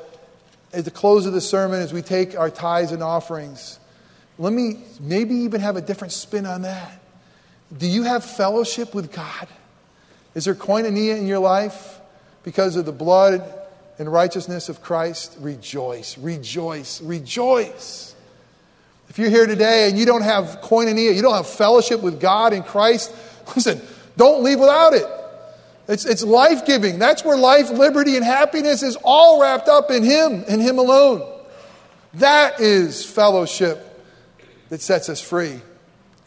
at 0.75 0.85
the 0.85 0.91
close 0.91 1.27
of 1.27 1.33
the 1.33 1.41
sermon, 1.41 1.81
as 1.81 1.93
we 1.93 2.03
take 2.03 2.37
our 2.37 2.51
tithes 2.51 2.93
and 2.93 3.03
offerings, 3.03 3.79
let 4.39 4.53
me 4.53 4.83
maybe 5.01 5.35
even 5.37 5.61
have 5.61 5.77
a 5.77 5.81
different 5.81 6.13
spin 6.13 6.47
on 6.47 6.63
that. 6.63 7.01
Do 7.77 7.87
you 7.87 8.03
have 8.03 8.25
fellowship 8.25 8.95
with 8.95 9.13
God? 9.13 9.49
Is 10.35 10.47
there 10.47 10.55
koinonia 10.55 11.17
in 11.17 11.27
your 11.27 11.39
life 11.39 12.01
because 12.43 12.77
of 12.77 12.85
the 12.85 12.93
blood 12.93 13.43
and 13.99 14.13
righteousness 14.13 14.69
of 14.69 14.83
Christ? 14.83 15.37
Rejoice, 15.41 16.19
rejoice, 16.19 17.01
rejoice. 17.01 18.15
If 19.09 19.19
you're 19.19 19.31
here 19.31 19.47
today 19.47 19.89
and 19.89 19.99
you 19.99 20.07
don't 20.07 20.23
have 20.23 20.61
koinonia, 20.63 21.15
you 21.15 21.23
don't 21.23 21.35
have 21.35 21.47
fellowship 21.47 22.03
with 22.03 22.21
God 22.21 22.53
in 22.53 22.65
Christ, 22.65 23.15
listen, 23.55 23.81
don't 24.17 24.43
leave 24.43 24.59
without 24.59 24.95
it. 24.95 25.07
It's, 25.87 26.05
it's 26.07 26.23
life 26.23 26.65
giving. 26.65 26.99
That's 26.99 27.25
where 27.25 27.37
life, 27.37 27.71
liberty, 27.71 28.17
and 28.17 28.25
happiness 28.25 28.83
is 28.83 28.97
all 29.05 29.41
wrapped 29.41 29.69
up 29.69 29.91
in 29.91 30.03
Him 30.03 30.45
and 30.49 30.63
Him 30.63 30.79
alone. 30.79 31.31
That 32.15 32.61
is 32.61 33.05
fellowship 33.05 34.03
that 34.71 34.81
sets 34.81 35.09
us 35.09 35.21
free. 35.21 35.61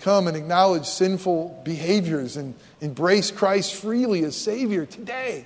Come 0.02 0.28
and 0.28 0.38
acknowledge 0.38 0.86
sinful 0.86 1.62
behaviors 1.64 2.38
and 2.38 2.54
embrace 2.82 3.32
Christ 3.32 3.74
freely 3.74 4.24
as 4.24 4.36
Savior 4.36 4.86
today. 4.86 5.46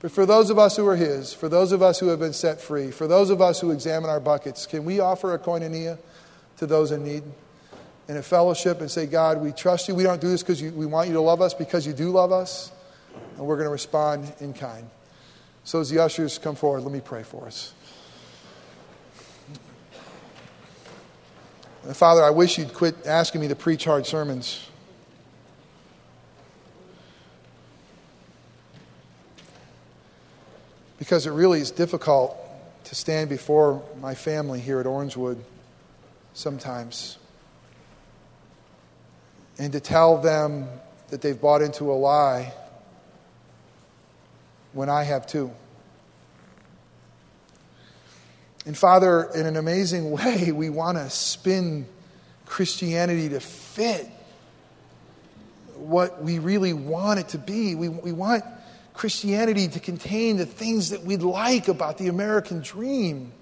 But 0.00 0.12
for 0.12 0.24
those 0.24 0.48
of 0.48 0.58
us 0.58 0.76
who 0.76 0.86
are 0.86 0.96
His, 0.96 1.34
for 1.34 1.48
those 1.48 1.72
of 1.72 1.82
us 1.82 1.98
who 1.98 2.06
have 2.08 2.20
been 2.20 2.32
set 2.32 2.60
free, 2.60 2.90
for 2.90 3.06
those 3.06 3.30
of 3.30 3.42
us 3.42 3.60
who 3.60 3.72
examine 3.72 4.08
our 4.08 4.20
buckets, 4.20 4.64
can 4.64 4.84
we 4.84 5.00
offer 5.00 5.34
a 5.34 5.38
koinonia 5.38 5.98
to 6.58 6.66
those 6.66 6.92
in 6.92 7.04
need? 7.04 7.24
In 8.08 8.16
a 8.16 8.22
fellowship 8.22 8.80
and 8.80 8.90
say, 8.90 9.04
God, 9.04 9.42
we 9.42 9.52
trust 9.52 9.86
you. 9.86 9.94
We 9.94 10.04
don't 10.04 10.20
do 10.20 10.28
this 10.28 10.42
because 10.42 10.62
we 10.62 10.86
want 10.86 11.08
you 11.08 11.14
to 11.14 11.20
love 11.20 11.42
us, 11.42 11.52
because 11.52 11.86
you 11.86 11.92
do 11.92 12.10
love 12.10 12.32
us. 12.32 12.72
And 13.38 13.46
we're 13.46 13.54
going 13.54 13.66
to 13.66 13.72
respond 13.72 14.30
in 14.40 14.52
kind. 14.52 14.90
So 15.62 15.80
as 15.80 15.90
the 15.90 16.00
ushers 16.00 16.38
come 16.38 16.56
forward, 16.56 16.80
let 16.80 16.92
me 16.92 17.00
pray 17.00 17.22
for 17.22 17.46
us. 17.46 17.72
Father, 21.92 22.24
I 22.24 22.30
wish 22.30 22.58
you'd 22.58 22.74
quit 22.74 23.06
asking 23.06 23.40
me 23.40 23.48
to 23.48 23.54
preach 23.54 23.84
hard 23.84 24.06
sermons. 24.06 24.68
Because 30.98 31.24
it 31.24 31.30
really 31.30 31.60
is 31.60 31.70
difficult 31.70 32.36
to 32.84 32.96
stand 32.96 33.30
before 33.30 33.82
my 34.00 34.16
family 34.16 34.58
here 34.58 34.80
at 34.80 34.86
Orangewood 34.86 35.38
sometimes 36.34 37.18
and 39.58 39.72
to 39.72 39.80
tell 39.80 40.18
them 40.18 40.68
that 41.10 41.22
they've 41.22 41.40
bought 41.40 41.62
into 41.62 41.92
a 41.92 41.94
lie 41.94 42.52
when 44.78 44.88
I 44.88 45.02
have 45.02 45.26
too. 45.26 45.50
And 48.64 48.78
Father, 48.78 49.28
in 49.34 49.44
an 49.44 49.56
amazing 49.56 50.10
way, 50.12 50.52
we 50.52 50.70
want 50.70 50.98
to 50.98 51.10
spin 51.10 51.84
Christianity 52.46 53.28
to 53.30 53.40
fit 53.40 54.08
what 55.74 56.22
we 56.22 56.38
really 56.38 56.74
want 56.74 57.18
it 57.18 57.30
to 57.30 57.38
be. 57.38 57.74
We, 57.74 57.88
we 57.88 58.12
want 58.12 58.44
Christianity 58.94 59.66
to 59.66 59.80
contain 59.80 60.36
the 60.36 60.46
things 60.46 60.90
that 60.90 61.02
we'd 61.02 61.22
like 61.22 61.66
about 61.66 61.98
the 61.98 62.06
American 62.06 62.60
dream. 62.60 63.32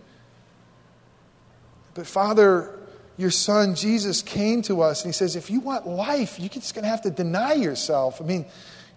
But 1.93 2.07
Father, 2.07 2.79
your 3.19 3.31
son 3.31 3.75
Jesus 3.75 4.23
came 4.23 4.63
to 4.63 4.81
us 4.81 5.05
and 5.05 5.13
he 5.13 5.13
says, 5.13 5.37
if 5.37 5.51
you 5.51 5.61
want 5.61 5.87
life, 5.87 6.41
you're 6.41 6.49
just 6.49 6.75
going 6.75 6.85
to 6.85 6.89
have 6.89 7.03
to 7.03 7.11
deny 7.11 7.53
yourself. 7.53 8.23
I 8.23 8.25
mean, 8.25 8.47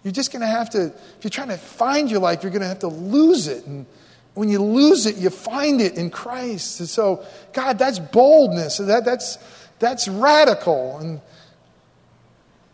you're 0.02 0.12
just 0.12 0.32
going 0.32 0.40
to 0.40 0.48
have 0.48 0.70
to, 0.70 0.86
if 0.86 1.18
you're 1.22 1.30
trying 1.30 1.48
to 1.48 1.58
find 1.58 2.10
your 2.10 2.20
life, 2.20 2.42
you're 2.42 2.52
going 2.52 2.62
to 2.62 2.68
have 2.68 2.80
to 2.80 2.88
lose 2.88 3.48
it. 3.48 3.66
And 3.66 3.86
when 4.34 4.48
you 4.48 4.62
lose 4.62 5.06
it, 5.06 5.16
you 5.16 5.30
find 5.30 5.80
it 5.80 5.96
in 5.96 6.10
Christ. 6.10 6.80
And 6.80 6.88
so, 6.88 7.24
God, 7.52 7.78
that's 7.78 7.98
boldness. 7.98 8.78
That, 8.78 9.04
that's, 9.04 9.38
that's 9.78 10.08
radical. 10.08 10.98
And 10.98 11.20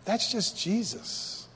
that's 0.04 0.30
just 0.30 0.58
Jesus. 0.58 1.48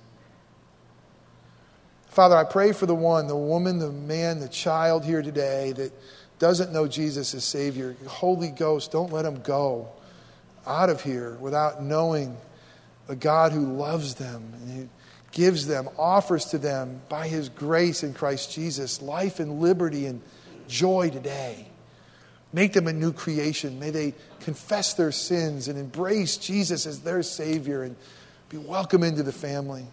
Father, 2.08 2.36
I 2.36 2.42
pray 2.42 2.72
for 2.72 2.86
the 2.86 2.94
one, 2.94 3.28
the 3.28 3.36
woman, 3.36 3.78
the 3.78 3.92
man, 3.92 4.40
the 4.40 4.48
child 4.48 5.04
here 5.04 5.22
today 5.22 5.72
that 5.72 5.92
doesn't 6.40 6.72
know 6.72 6.88
Jesus 6.88 7.32
as 7.34 7.44
Savior. 7.44 7.94
Holy 8.06 8.50
Ghost, 8.50 8.90
don't 8.90 9.12
let 9.12 9.22
them 9.22 9.40
go 9.42 9.88
out 10.66 10.90
of 10.90 11.02
here 11.02 11.36
without 11.40 11.82
knowing 11.82 12.36
a 13.08 13.14
God 13.14 13.52
who 13.52 13.64
loves 13.64 14.14
them 14.14 14.90
gives 15.32 15.66
them, 15.66 15.88
offers 15.98 16.46
to 16.46 16.58
them 16.58 17.00
by 17.08 17.28
His 17.28 17.48
grace 17.48 18.02
in 18.02 18.14
Christ 18.14 18.52
Jesus 18.52 19.00
life 19.00 19.40
and 19.40 19.60
liberty 19.60 20.06
and 20.06 20.20
joy 20.68 21.10
today. 21.10 21.66
Make 22.52 22.72
them 22.72 22.88
a 22.88 22.92
new 22.92 23.12
creation. 23.12 23.78
May 23.78 23.90
they 23.90 24.14
confess 24.40 24.94
their 24.94 25.12
sins 25.12 25.68
and 25.68 25.78
embrace 25.78 26.36
Jesus 26.36 26.86
as 26.86 27.00
their 27.00 27.22
Savior 27.22 27.84
and 27.84 27.94
be 28.48 28.56
welcome 28.56 29.04
into 29.04 29.22
the 29.22 29.32
family. 29.32 29.86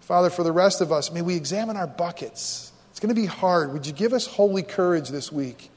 Father, 0.00 0.30
for 0.30 0.42
the 0.42 0.50
rest 0.50 0.80
of 0.80 0.90
us, 0.90 1.12
may 1.12 1.22
we 1.22 1.36
examine 1.36 1.76
our 1.76 1.86
buckets. 1.86 2.72
It's 2.90 2.98
going 2.98 3.14
to 3.14 3.20
be 3.20 3.26
hard. 3.26 3.72
Would 3.72 3.86
you 3.86 3.92
give 3.92 4.12
us 4.12 4.26
holy 4.26 4.64
courage 4.64 5.08
this 5.10 5.30
week 5.30 5.70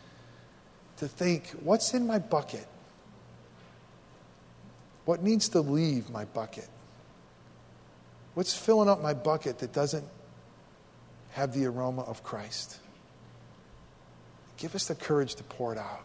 to 0.97 1.07
think, 1.07 1.49
what's 1.61 1.93
in 1.93 2.07
my 2.07 2.17
bucket? 2.17 2.65
What 5.05 5.21
needs 5.21 5.49
to 5.49 5.61
leave 5.61 6.09
my 6.09 6.25
bucket? 6.25 6.67
What's 8.33 8.57
filling 8.57 8.89
up 8.89 9.01
my 9.01 9.13
bucket 9.13 9.59
that 9.59 9.73
doesn't 9.73 10.05
have 11.31 11.53
the 11.53 11.65
aroma 11.65 12.01
of 12.01 12.23
Christ? 12.23 12.79
Give 14.57 14.73
us 14.75 14.87
the 14.87 14.95
courage 14.95 15.35
to 15.35 15.43
pour 15.43 15.73
it 15.73 15.77
out. 15.77 16.03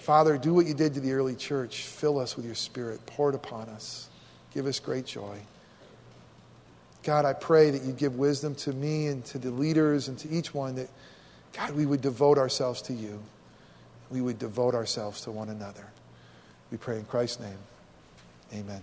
Father, 0.00 0.38
do 0.38 0.54
what 0.54 0.66
you 0.66 0.74
did 0.74 0.94
to 0.94 1.00
the 1.00 1.12
early 1.12 1.34
church. 1.34 1.82
Fill 1.82 2.18
us 2.18 2.36
with 2.36 2.46
your 2.46 2.54
spirit. 2.54 3.04
Pour 3.06 3.28
it 3.30 3.34
upon 3.34 3.68
us. 3.68 4.08
Give 4.54 4.66
us 4.66 4.80
great 4.80 5.06
joy. 5.06 5.38
God, 7.02 7.24
I 7.24 7.32
pray 7.32 7.70
that 7.70 7.82
you 7.82 7.92
give 7.92 8.16
wisdom 8.16 8.54
to 8.56 8.72
me 8.72 9.06
and 9.06 9.24
to 9.26 9.38
the 9.38 9.50
leaders 9.50 10.08
and 10.08 10.18
to 10.18 10.30
each 10.30 10.52
one 10.52 10.74
that, 10.76 10.88
God, 11.52 11.72
we 11.72 11.86
would 11.86 12.00
devote 12.00 12.38
ourselves 12.38 12.82
to 12.82 12.92
you. 12.92 13.22
We 14.10 14.20
would 14.20 14.38
devote 14.38 14.74
ourselves 14.74 15.20
to 15.22 15.30
one 15.30 15.48
another. 15.48 15.86
We 16.70 16.78
pray 16.78 16.96
in 16.96 17.04
Christ's 17.04 17.40
name. 17.40 17.58
Amen. 18.52 18.82